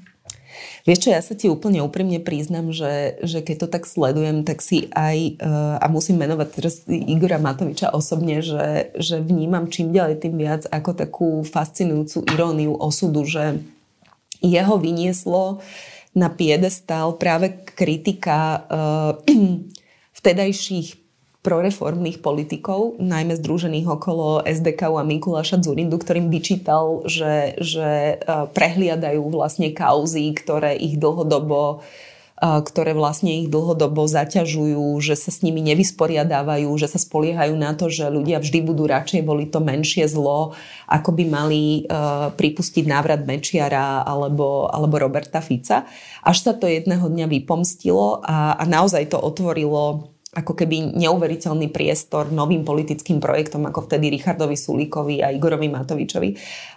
[0.89, 4.63] Vieš čo, ja sa ti úplne úprimne priznam, že, že keď to tak sledujem, tak
[4.63, 10.15] si aj, uh, a musím menovať teraz Igora Matoviča osobne, že, že vnímam čím ďalej
[10.24, 13.62] tým viac ako takú fascinujúcu iróniu osudu, že
[14.41, 15.60] jeho vynieslo
[16.17, 19.12] na piedestal práve kritika uh,
[20.17, 21.08] vtedajších
[21.47, 29.71] proreformných politikov, najmä združených okolo SDK a Mikuláša Zurindu, ktorým vyčítal, že, že prehliadajú vlastne
[29.71, 31.88] kauzy, ktoré ich dlhodobo
[32.38, 37.89] ktoré vlastne ich dlhodobo zaťažujú, že sa s nimi nevysporiadávajú, že sa spoliehajú na to,
[37.89, 40.54] že ľudia vždy budú radšej voliť to menšie zlo,
[40.86, 41.89] ako by mali
[42.38, 45.89] pripustiť návrat Mečiara alebo, alebo Roberta Fica.
[46.21, 52.30] Až sa to jedného dňa vypomstilo a, a naozaj to otvorilo ako keby neuveriteľný priestor
[52.30, 56.30] novým politickým projektom, ako vtedy Richardovi Sulíkovi a Igorovi Matovičovi.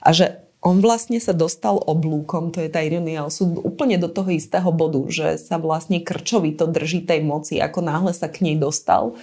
[0.07, 4.29] A že on vlastne sa dostal oblúkom, to je tá ironia osud, úplne do toho
[4.29, 7.57] istého bodu, že sa vlastne krčovito drží tej moci.
[7.65, 9.17] Ako náhle sa k nej dostal,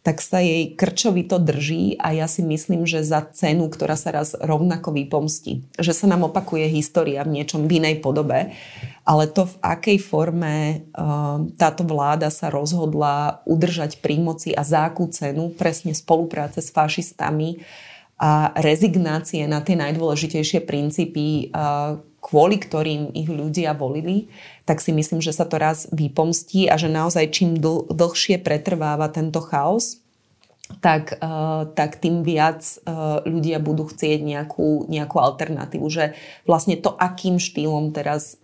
[0.00, 4.32] tak sa jej krčovito drží a ja si myslím, že za cenu, ktorá sa raz
[4.32, 5.68] rovnako vypomstí.
[5.76, 8.56] Že sa nám opakuje história v niečom v inej podobe,
[9.04, 14.88] ale to, v akej forme uh, táto vláda sa rozhodla udržať pri moci a za
[14.88, 17.60] akú cenu, presne spolupráce s fašistami,
[18.18, 21.54] a rezignácie na tie najdôležitejšie princípy,
[22.18, 24.26] kvôli ktorým ich ľudia volili,
[24.66, 29.06] tak si myslím, že sa to raz vypomstí a že naozaj čím dl- dlhšie pretrváva
[29.08, 30.02] tento chaos,
[30.84, 31.16] tak,
[31.72, 32.60] tak tým viac
[33.24, 35.88] ľudia budú chcieť nejakú, nejakú alternatívu.
[35.88, 36.12] Že
[36.44, 38.36] vlastne to, akým štýlom teraz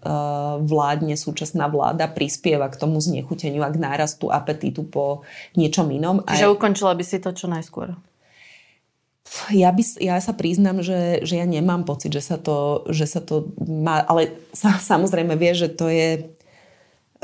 [0.57, 5.21] vládne súčasná vláda, prispieva k tomu znechuteniu a k nárastu apetítu po
[5.53, 6.25] niečom inom.
[6.25, 6.55] Čiže Aj...
[6.57, 7.93] ukončila by si to čo najskôr?
[9.51, 13.18] Ja, by, ja sa priznám, že, že ja nemám pocit, že sa to, že sa
[13.18, 16.35] to má, ale sa, samozrejme vie, že to je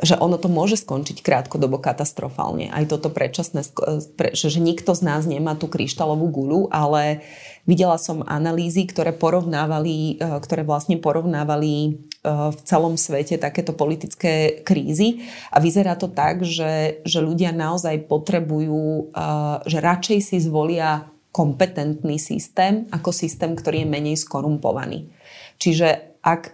[0.01, 2.73] že ono to môže skončiť krátkodobo katastrofálne.
[2.73, 3.69] Aj toto predčasné,
[4.17, 7.21] pre, že, že nikto z nás nemá tú kryštálovú guľu, ale
[7.69, 11.91] videla som analýzy, ktoré porovnávali, e, ktoré vlastne porovnávali e,
[12.25, 15.21] v celom svete takéto politické krízy
[15.53, 19.23] a vyzerá to tak, že, že ľudia naozaj potrebujú, e,
[19.69, 25.07] že radšej si zvolia kompetentný systém ako systém, ktorý je menej skorumpovaný.
[25.61, 26.53] Čiže ak e,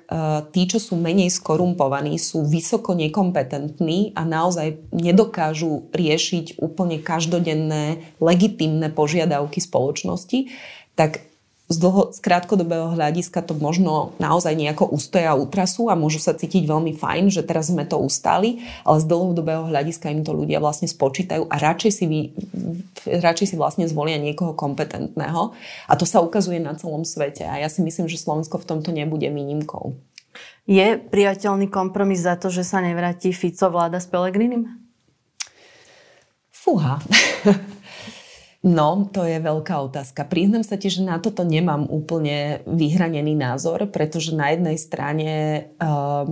[0.55, 8.95] tí, čo sú menej skorumpovaní, sú vysoko nekompetentní a naozaj nedokážu riešiť úplne každodenné legitimné
[8.95, 10.55] požiadavky spoločnosti,
[10.95, 11.27] tak
[11.67, 16.63] z, dlho, z krátkodobého hľadiska to možno naozaj nejako ustoja utrasu a môžu sa cítiť
[16.63, 20.87] veľmi fajn, že teraz sme to ustali, ale z dlhodobého hľadiska im to ľudia vlastne
[20.87, 22.21] spočítajú a radšej si, vy,
[23.19, 25.59] radšej si vlastne zvolia niekoho kompetentného.
[25.91, 28.95] A to sa ukazuje na celom svete a ja si myslím, že Slovensko v tomto
[28.95, 29.99] nebude výnimkou.
[30.71, 34.71] Je priateľný kompromis za to, že sa nevráti Fico vláda s Pelegrinim?
[36.51, 37.03] Fúha.
[38.65, 40.27] No, to je veľká otázka.
[40.27, 45.31] Priznám sa ti, že na toto nemám úplne vyhranený názor, pretože na jednej strane
[45.79, 46.27] uh,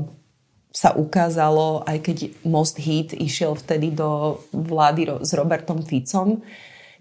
[0.75, 6.43] sa ukázalo, aj keď Most Heat išiel vtedy do vlády ro- s Robertom Ficom,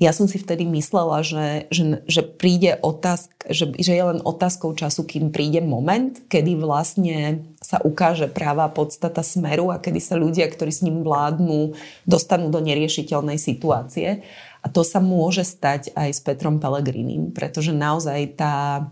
[0.01, 4.73] ja som si vtedy myslela, že, že, že príde otázka, že, že je len otázkou
[4.73, 10.49] času, kým príde moment, kedy vlastne sa ukáže práva podstata smeru a kedy sa ľudia,
[10.49, 11.77] ktorí s ním vládnu,
[12.09, 14.25] dostanú do neriešiteľnej situácie.
[14.63, 18.88] A to sa môže stať aj s Petrom Pelegrinim, pretože naozaj tá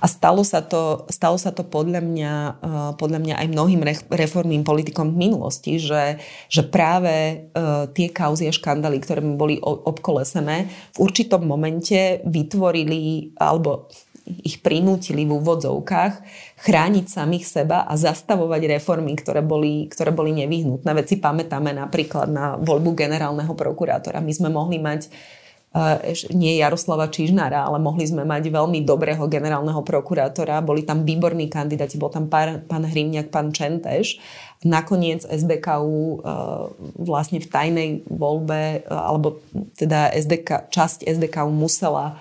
[0.00, 4.64] a stalo sa to, stalo sa to podľa, mňa, uh, podľa mňa aj mnohým reformným
[4.64, 10.68] politikom v minulosti, že, že práve uh, tie kauzy a škandály, ktoré mi boli obkolesené,
[10.96, 13.92] v určitom momente vytvorili, alebo
[14.26, 16.14] ich prinútili v úvodzovkách
[16.58, 20.90] chrániť samých seba a zastavovať reformy, ktoré boli, ktoré boli nevyhnutné.
[20.90, 24.18] Veď si pamätáme napríklad na voľbu generálneho prokurátora.
[24.18, 26.02] My sme mohli mať uh,
[26.34, 30.58] nie Jaroslava Čižnára, ale mohli sme mať veľmi dobrého generálneho prokurátora.
[30.58, 34.18] Boli tam výborní kandidáti, bol tam pán, pán Hrimňák, pán Čenteš.
[34.66, 39.38] Nakoniec SDKU uh, vlastne v tajnej voľbe, uh, alebo
[39.78, 42.18] teda SDK, časť SDKU musela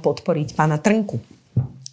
[0.00, 1.34] podporiť pána Trnku.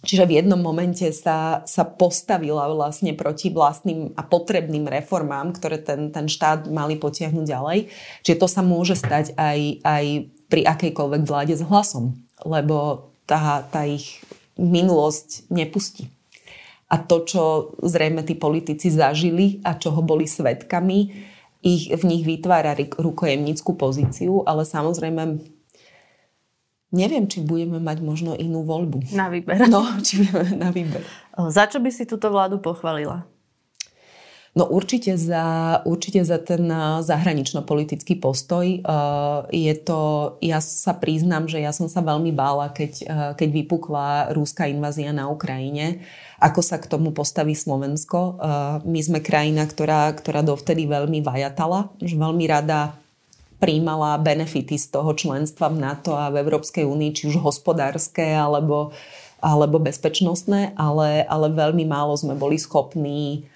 [0.02, 6.10] Čiže v jednom momente sa, sa postavila vlastne proti vlastným a potrebným reformám, ktoré ten,
[6.10, 7.78] ten štát mali potiahnuť ďalej.
[8.26, 10.04] Čiže to sa môže stať aj, aj
[10.50, 14.18] pri akejkoľvek vláde s hlasom, lebo tá, tá ich
[14.58, 16.10] minulosť nepustí.
[16.90, 17.42] A to, čo
[17.80, 21.30] zrejme tí politici zažili a čoho boli svetkami,
[21.62, 25.38] ich v nich vytvára rukojemnickú pozíciu, ale samozrejme
[26.92, 29.10] neviem, či budeme mať možno inú voľbu.
[29.16, 29.66] Na výber.
[29.66, 31.02] No, či budeme na výber.
[31.34, 33.24] Za čo by si túto vládu pochválila?
[34.52, 36.68] No určite za, určite za ten
[37.00, 38.84] zahranično-politický postoj.
[39.48, 40.00] Je to,
[40.44, 42.92] ja sa priznám, že ja som sa veľmi bála, keď,
[43.32, 46.04] keď vypukla rúská invázia na Ukrajine.
[46.36, 48.36] Ako sa k tomu postaví Slovensko?
[48.84, 52.92] My sme krajina, ktorá, ktorá dovtedy veľmi vajatala, že veľmi rada
[53.62, 58.90] príjmala benefity z toho členstva v NATO a v Európskej únii, či už hospodárske alebo,
[59.38, 63.46] alebo bezpečnostné, ale, ale veľmi málo sme boli schopní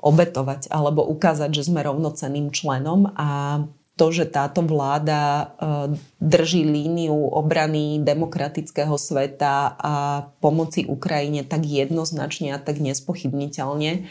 [0.00, 3.60] obetovať alebo ukázať, že sme rovnocenným členom a
[4.00, 5.44] to, že táto vláda e,
[6.24, 9.94] drží líniu obrany demokratického sveta a
[10.40, 14.08] pomoci Ukrajine tak jednoznačne a tak nespochybniteľne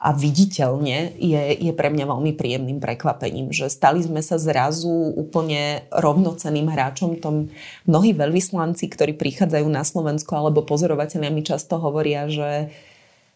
[0.00, 5.84] a viditeľne je, je pre mňa veľmi príjemným prekvapením, že stali sme sa zrazu úplne
[5.92, 7.20] rovnocenným hráčom.
[7.20, 7.52] Tom
[7.84, 12.72] mnohí veľvyslanci, ktorí prichádzajú na Slovensko alebo pozorovateľia mi často hovoria, že,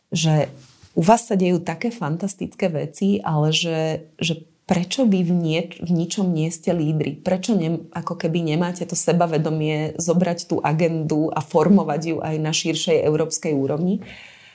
[0.09, 0.49] že
[0.97, 5.91] u vás sa dejú také fantastické veci, ale že, že prečo vy v, nie, v
[5.93, 7.21] ničom nie ste lídry?
[7.21, 12.57] Prečo ne, ako keby nemáte to sebavedomie zobrať tú agendu a formovať ju aj na
[12.57, 14.01] širšej európskej úrovni?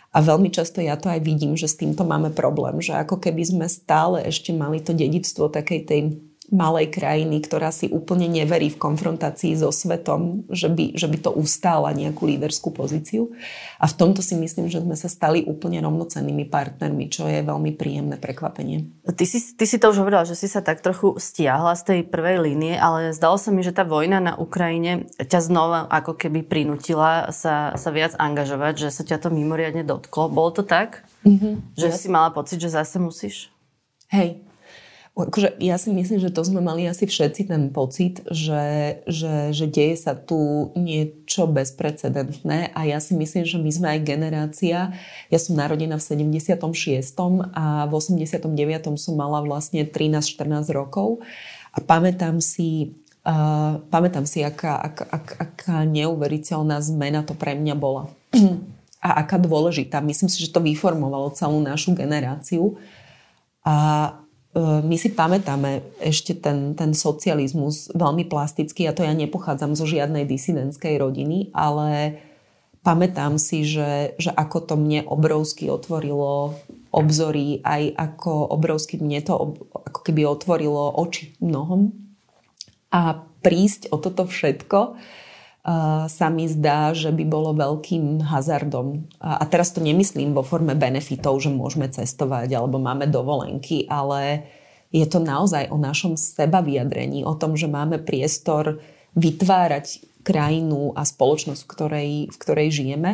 [0.09, 3.45] A veľmi často ja to aj vidím, že s týmto máme problém, že ako keby
[3.45, 6.01] sme stále ešte mali to dedictvo takej tej
[6.49, 11.31] malej krajiny, ktorá si úplne neverí v konfrontácii so svetom, že by, že by to
[11.33, 13.29] ustála nejakú líderskú pozíciu.
[13.77, 17.71] A v tomto si myslím, že sme sa stali úplne rovnocennými partnermi, čo je veľmi
[17.77, 18.89] príjemné prekvapenie.
[19.05, 21.99] Ty si, ty si to už hovorila, že si sa tak trochu stiahla z tej
[22.09, 26.43] prvej línie, ale zdalo sa mi, že tá vojna na Ukrajine ťa znova ako keby
[26.43, 30.33] prinútila sa, sa viac angažovať, že sa ťa to mimoriadne dotklo.
[30.33, 31.05] Bolo to tak?
[31.23, 31.77] Mm-hmm.
[31.77, 31.97] Že yes.
[32.01, 33.53] si mala pocit, že zase musíš?
[34.09, 34.41] Hej,
[35.27, 39.65] Akože ja si myslím, že to sme mali asi všetci ten pocit, že, že, že
[39.67, 44.79] deje sa tu niečo bezprecedentné a ja si myslím, že my sme aj generácia,
[45.27, 46.63] ja som narodená v 76.
[47.51, 48.47] a v 89.
[48.95, 51.19] som mala vlastne 13-14 rokov
[51.75, 52.95] a pamätám si,
[53.27, 58.07] uh, pamätám si, aká, aká, aká, aká neuveriteľná zmena to pre mňa bola.
[58.99, 60.03] A aká dôležitá.
[60.03, 62.75] Myslím si, že to vyformovalo celú našu generáciu.
[63.63, 64.11] A
[64.57, 70.25] my si pamätáme ešte ten, ten socializmus veľmi plasticky a to ja nepochádzam zo žiadnej
[70.25, 72.17] disidentskej rodiny, ale
[72.81, 76.57] pamätám si, že, že ako to mne obrovsky otvorilo
[76.89, 79.53] obzory, aj ako obrovsky mne to
[79.85, 81.93] ako keby otvorilo oči mnohom.
[82.89, 84.97] A prísť o toto všetko
[86.09, 89.05] sa mi zdá, že by bolo veľkým hazardom.
[89.19, 94.47] A teraz to nemyslím vo forme benefitov, že môžeme cestovať alebo máme dovolenky, ale
[94.89, 98.81] je to naozaj o našom seba vyjadrení, o tom, že máme priestor
[99.13, 103.11] vytvárať krajinu a spoločnosť, v ktorej, v ktorej žijeme.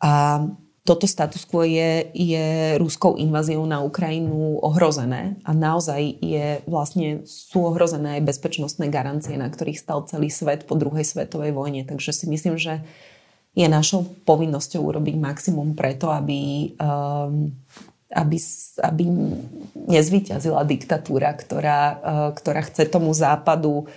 [0.00, 0.44] A
[0.86, 7.66] toto status quo je, je ruskou inváziou na Ukrajinu ohrozené a naozaj je vlastne, sú
[7.66, 11.82] ohrozené aj bezpečnostné garancie, na ktorých stal celý svet po druhej svetovej vojne.
[11.82, 12.86] Takže si myslím, že
[13.58, 17.50] je našou povinnosťou urobiť maximum preto, aby, um,
[18.14, 18.36] aby,
[18.84, 19.04] aby
[19.90, 23.90] nezvyťazila diktatúra, ktorá, uh, ktorá chce tomu západu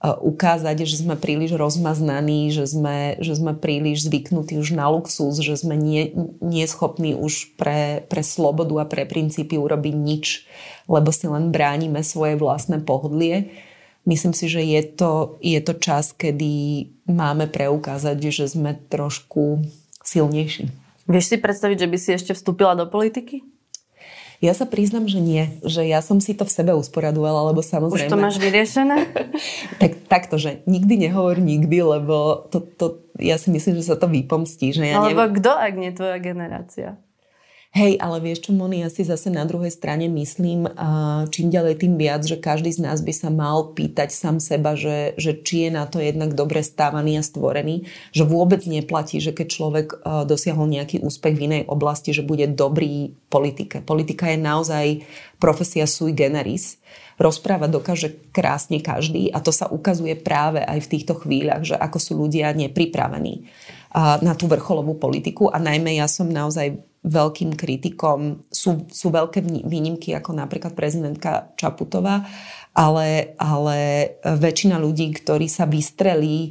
[0.00, 5.60] ukázať, že sme príliš rozmaznaní, že sme, že sme príliš zvyknutí už na luxus, že
[5.60, 6.64] sme nie, nie
[7.12, 10.48] už pre, pre slobodu a pre princípy urobiť nič,
[10.88, 13.52] lebo si len bránime svoje vlastné pohodlie.
[14.08, 19.60] Myslím si, že je to, je to čas, kedy máme preukázať, že sme trošku
[20.00, 20.72] silnejší.
[21.04, 23.44] Vieš si predstaviť, že by si ešte vstúpila do politiky?
[24.40, 25.60] Ja sa priznam, že nie.
[25.60, 28.08] Že ja som si to v sebe usporadovala, lebo samozrejme...
[28.08, 29.12] Už to máš vyriešené?
[29.84, 34.08] tak, takto, že nikdy nehovor nikdy, lebo to, to, ja si myslím, že sa to
[34.08, 34.72] vypomstí.
[34.72, 35.36] Že ja Alebo neviem...
[35.36, 36.96] kto, ak nie tvoja generácia?
[37.70, 40.66] Hej, ale vieš čo, Moni, ja si zase na druhej strane myslím,
[41.30, 45.14] čím ďalej tým viac, že každý z nás by sa mal pýtať sám seba, že,
[45.14, 49.46] že či je na to jednak dobre stávaný a stvorený, že vôbec neplatí, že keď
[49.46, 49.86] človek
[50.26, 53.86] dosiahol nejaký úspech v inej oblasti, že bude dobrý politike.
[53.86, 54.86] Politika je naozaj
[55.38, 56.82] profesia sui generis.
[57.22, 61.98] Rozprávať dokáže krásne každý a to sa ukazuje práve aj v týchto chvíľach, že ako
[62.02, 63.46] sú ľudia nepripravení
[63.94, 68.44] na tú vrcholovú politiku a najmä ja som naozaj veľkým kritikom.
[68.52, 72.28] Sú, sú veľké výnimky, ako napríklad prezidentka Čaputová,
[72.76, 73.78] ale, ale
[74.22, 76.50] väčšina ľudí, ktorí sa vystrelí e,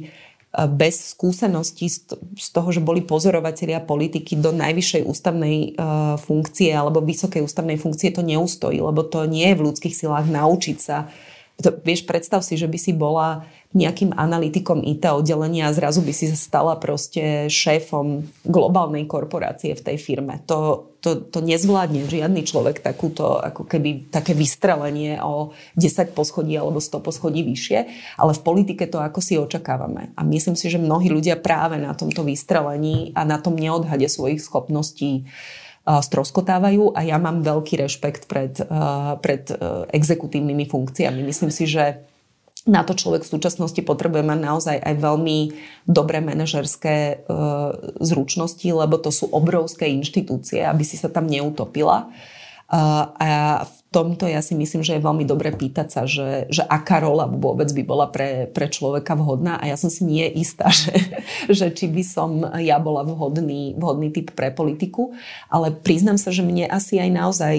[0.66, 1.86] bez skúseností
[2.34, 5.68] z toho, že boli pozorovatelia politiky do najvyššej ústavnej e,
[6.18, 10.78] funkcie alebo vysokej ústavnej funkcie, to neustojí, lebo to nie je v ľudských silách naučiť
[10.82, 11.06] sa.
[11.60, 16.10] To, vieš, predstav si, že by si bola nejakým analytikom IT oddelenia a zrazu by
[16.10, 20.42] si sa stala proste šéfom globálnej korporácie v tej firme.
[20.50, 26.82] To, to, to nezvládne žiadny človek takúto, ako keby také vystrelenie o 10 poschodí alebo
[26.82, 27.78] 100 poschodí vyššie,
[28.18, 30.10] ale v politike to ako si očakávame.
[30.18, 34.42] A myslím si, že mnohí ľudia práve na tomto vystrelení a na tom neodhade svojich
[34.42, 35.30] schopností
[35.84, 38.52] stroskotávajú a ja mám veľký rešpekt pred,
[39.24, 39.44] pred
[39.90, 41.24] exekutívnymi funkciami.
[41.24, 42.04] Myslím si, že
[42.68, 45.38] na to človek v súčasnosti potrebuje mať naozaj aj veľmi
[45.88, 47.14] dobré manažerské e,
[48.04, 52.12] zručnosti, lebo to sú obrovské inštitúcie, aby si sa tam neutopila.
[52.70, 57.02] A v tomto ja si myslím, že je veľmi dobre pýtať sa, že, že aká
[57.02, 59.58] rola vôbec by bola pre, pre človeka vhodná.
[59.58, 60.94] A ja som si nie istá, že,
[61.50, 62.30] že či by som
[62.62, 65.10] ja bola vhodný, vhodný typ pre politiku,
[65.50, 67.56] ale priznám sa, že mne asi aj naozaj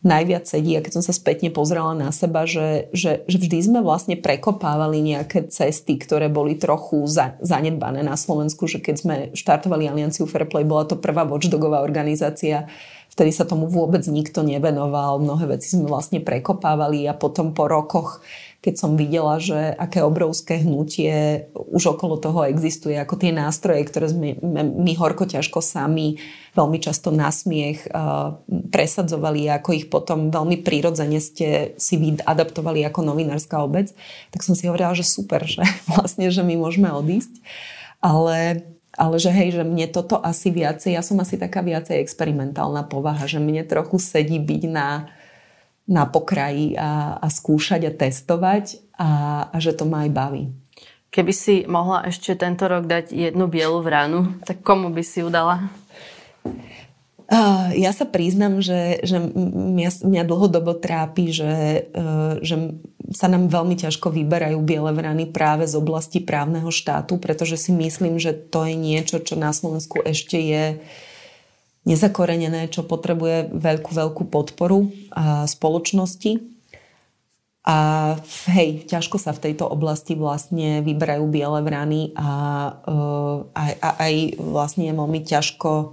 [0.00, 3.80] najviac sedí a keď som sa spätne pozrela na seba, že, že, že vždy sme
[3.84, 9.92] vlastne prekopávali nejaké cesty, ktoré boli trochu za, zanedbané na Slovensku, že keď sme štartovali
[9.92, 12.64] Alianciu Fairplay, bola to prvá watchdogová organizácia,
[13.10, 18.22] vtedy sa tomu vôbec nikto nevenoval, mnohé veci sme vlastne prekopávali a potom po rokoch
[18.60, 24.12] keď som videla, že aké obrovské hnutie už okolo toho existuje, ako tie nástroje, ktoré
[24.12, 26.20] sme my horko ťažko sami
[26.52, 27.88] veľmi často na smiech
[28.68, 33.96] presadzovali, ako ich potom veľmi prirodzene ste si vy adaptovali ako novinárska obec,
[34.28, 35.64] tak som si hovorila, že super, že
[35.96, 37.40] vlastne, že my môžeme odísť.
[38.04, 38.60] Ale
[38.98, 43.26] ale že hej, že mne toto asi viacej, ja som asi taká viacej experimentálna povaha,
[43.30, 45.10] že mne trochu sedí byť na,
[45.86, 49.10] na pokraji a, a skúšať a testovať a,
[49.50, 50.44] a že to ma aj baví.
[51.10, 55.28] Keby si mohla ešte tento rok dať jednu bielu vranu, tak komu by si ju
[55.30, 55.66] dala?
[57.78, 62.74] Ja sa priznam, že, že mňa, mňa dlhodobo trápi, že, uh, že
[63.14, 68.18] sa nám veľmi ťažko vyberajú biele vrany práve z oblasti právneho štátu, pretože si myslím,
[68.18, 70.82] že to je niečo, čo na Slovensku ešte je
[71.86, 74.90] nezakorenené, čo potrebuje veľkú, veľkú podporu
[75.46, 76.59] spoločnosti.
[77.60, 78.16] A
[78.48, 82.32] hej, ťažko sa v tejto oblasti vlastne vyberajú biele vrany a,
[82.72, 85.88] uh, a, a aj vlastne je veľmi ťažko uh,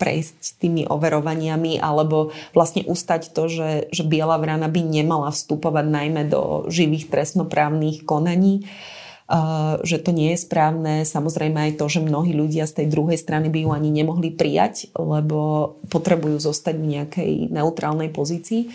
[0.00, 6.24] prejsť tými overovaniami alebo vlastne ustať to, že, že biela vrana by nemala vstupovať najmä
[6.24, 8.64] do živých trestnoprávnych konaní.
[9.28, 11.04] Uh, že to nie je správne.
[11.04, 14.88] Samozrejme aj to, že mnohí ľudia z tej druhej strany by ju ani nemohli prijať,
[14.96, 18.72] lebo potrebujú zostať v nejakej neutrálnej pozícii.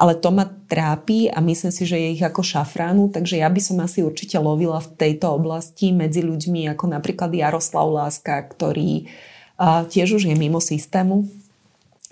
[0.00, 3.60] Ale to ma trápi a myslím si, že je ich ako šafránu, takže ja by
[3.60, 9.04] som asi určite lovila v tejto oblasti medzi ľuďmi ako napríklad Jaroslav Láska, ktorý
[9.60, 11.28] tiež už je mimo systému,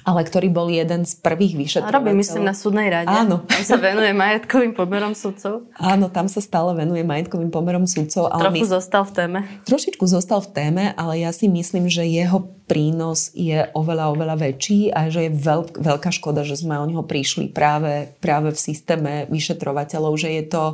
[0.08, 2.00] ale ktorý bol jeden z prvých vyšetrovateľov.
[2.00, 3.12] Robí, myslím, na súdnej rade.
[3.12, 3.44] Áno.
[3.44, 5.68] Tam sa venuje majetkovým pomerom sudcov.
[5.76, 8.32] Áno, tam sa stále venuje majetkovým pomerom sudcov.
[8.32, 8.72] Ale Trochu my...
[8.72, 9.38] zostal v téme.
[9.68, 14.96] Trošičku zostal v téme, ale ja si myslím, že jeho prínos je oveľa, oveľa väčší
[14.96, 19.12] a že je veľk, veľká škoda, že sme o neho prišli práve, práve v systéme
[19.28, 20.64] vyšetrovateľov, že je to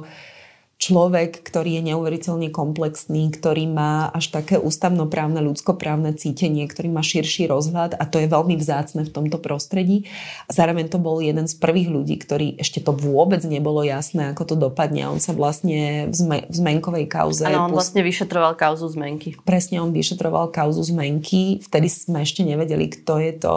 [0.79, 7.47] človek, ktorý je neuveriteľne komplexný, ktorý má až také ústavnoprávne, ľudskoprávne cítenie, ktorý má širší
[7.47, 10.11] rozhľad a to je veľmi vzácne v tomto prostredí.
[10.47, 14.55] A zároveň to bol jeden z prvých ľudí, ktorý ešte to vôbec nebolo jasné, ako
[14.55, 15.07] to dopadne.
[15.09, 17.47] On sa vlastne v, zme, v zmenkovej kauze...
[17.47, 17.95] Áno, on pust...
[17.95, 19.39] vlastne vyšetroval kauzu zmenky.
[19.47, 21.63] Presne, on vyšetroval kauzu zmenky.
[21.63, 23.55] Vtedy sme ešte nevedeli, kto je to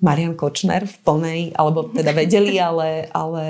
[0.00, 3.44] Marian Kočner v plnej, alebo teda vedeli, ale, ale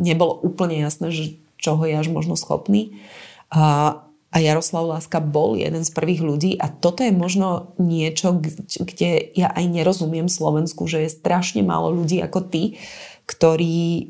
[0.00, 1.24] nebolo úplne jasné, že
[1.64, 3.00] čoho je až možno schopný.
[3.48, 3.96] A,
[4.28, 8.36] a Jaroslav Láska bol jeden z prvých ľudí a toto je možno niečo,
[8.84, 12.76] kde ja aj nerozumiem Slovensku, že je strašne málo ľudí ako ty,
[13.24, 14.04] ktorí e,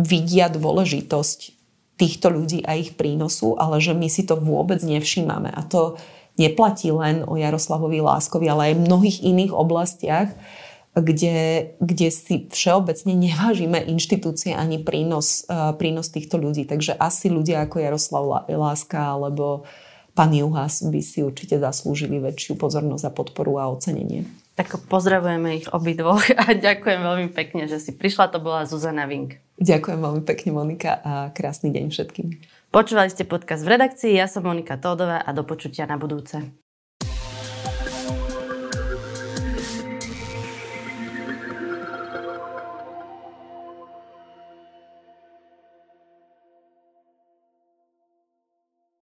[0.00, 1.38] vidia dôležitosť
[1.94, 5.52] týchto ľudí a ich prínosu, ale že my si to vôbec nevšímame.
[5.52, 6.00] A to
[6.34, 10.30] neplatí len o Jaroslavovi Láskovi, ale aj v mnohých iných oblastiach,
[10.94, 16.64] kde, kde si všeobecne nevážime inštitúcie ani prínos, uh, prínos týchto ľudí.
[16.64, 19.66] Takže asi ľudia ako Jaroslav Láska alebo
[20.14, 24.24] pán Juhas by si určite zaslúžili väčšiu pozornosť a podporu a ocenenie.
[24.54, 28.30] Tak pozdravujeme ich obidvoch a ďakujem veľmi pekne, že si prišla.
[28.30, 29.42] To bola Zuzana Vink.
[29.58, 32.38] Ďakujem veľmi pekne, Monika, a krásny deň všetkým.
[32.70, 36.63] Počúvali ste podcast v redakcii, ja som Monika Tódová a do počutia na budúce.